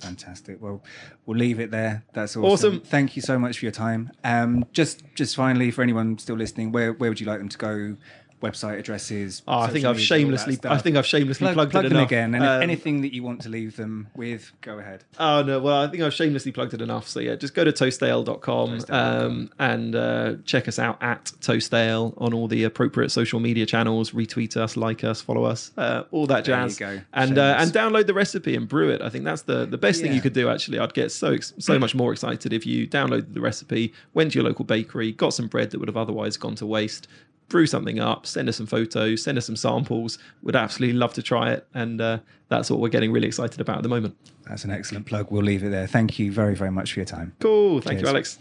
[0.00, 0.60] Fantastic.
[0.60, 0.82] Well,
[1.26, 2.04] we'll leave it there.
[2.12, 2.44] That's awesome.
[2.50, 2.80] Awesome.
[2.80, 4.10] Thank you so much for your time.
[4.24, 7.58] Um, just, just finally, for anyone still listening, where where would you like them to
[7.58, 7.96] go?
[8.42, 9.42] Website addresses.
[9.46, 10.58] Oh, I think I've media, shamelessly.
[10.64, 12.08] I think I've shamelessly plug, plugged plug it them enough.
[12.08, 12.34] again.
[12.34, 15.04] And Um, anything that you want to leave them with, go ahead.
[15.18, 17.06] Oh no, well I think I've shamelessly plugged it enough.
[17.08, 18.30] So yeah, just go to toastale.com
[18.78, 18.80] Toastale.com.
[18.90, 24.12] um, and uh, check us out at Toastale on all the appropriate social media channels.
[24.12, 26.78] Retweet us, like us, follow us, uh, all that There you jazz.
[26.78, 27.00] go.
[27.12, 29.02] And uh, and download the recipe and brew it.
[29.02, 30.48] I think that's the the best thing you could do.
[30.48, 34.38] Actually, I'd get so so much more excited if you downloaded the recipe, went to
[34.38, 37.06] your local bakery, got some bread that would have otherwise gone to waste.
[37.50, 40.18] Brew something up, send us some photos, send us some samples.
[40.42, 43.76] Would absolutely love to try it, and uh, that's what we're getting really excited about
[43.76, 44.16] at the moment.
[44.48, 45.30] That's an excellent plug.
[45.30, 45.86] We'll leave it there.
[45.86, 47.34] Thank you very, very much for your time.
[47.40, 47.80] Cool.
[47.80, 48.02] Thank Cheers.
[48.02, 48.38] you, Alex.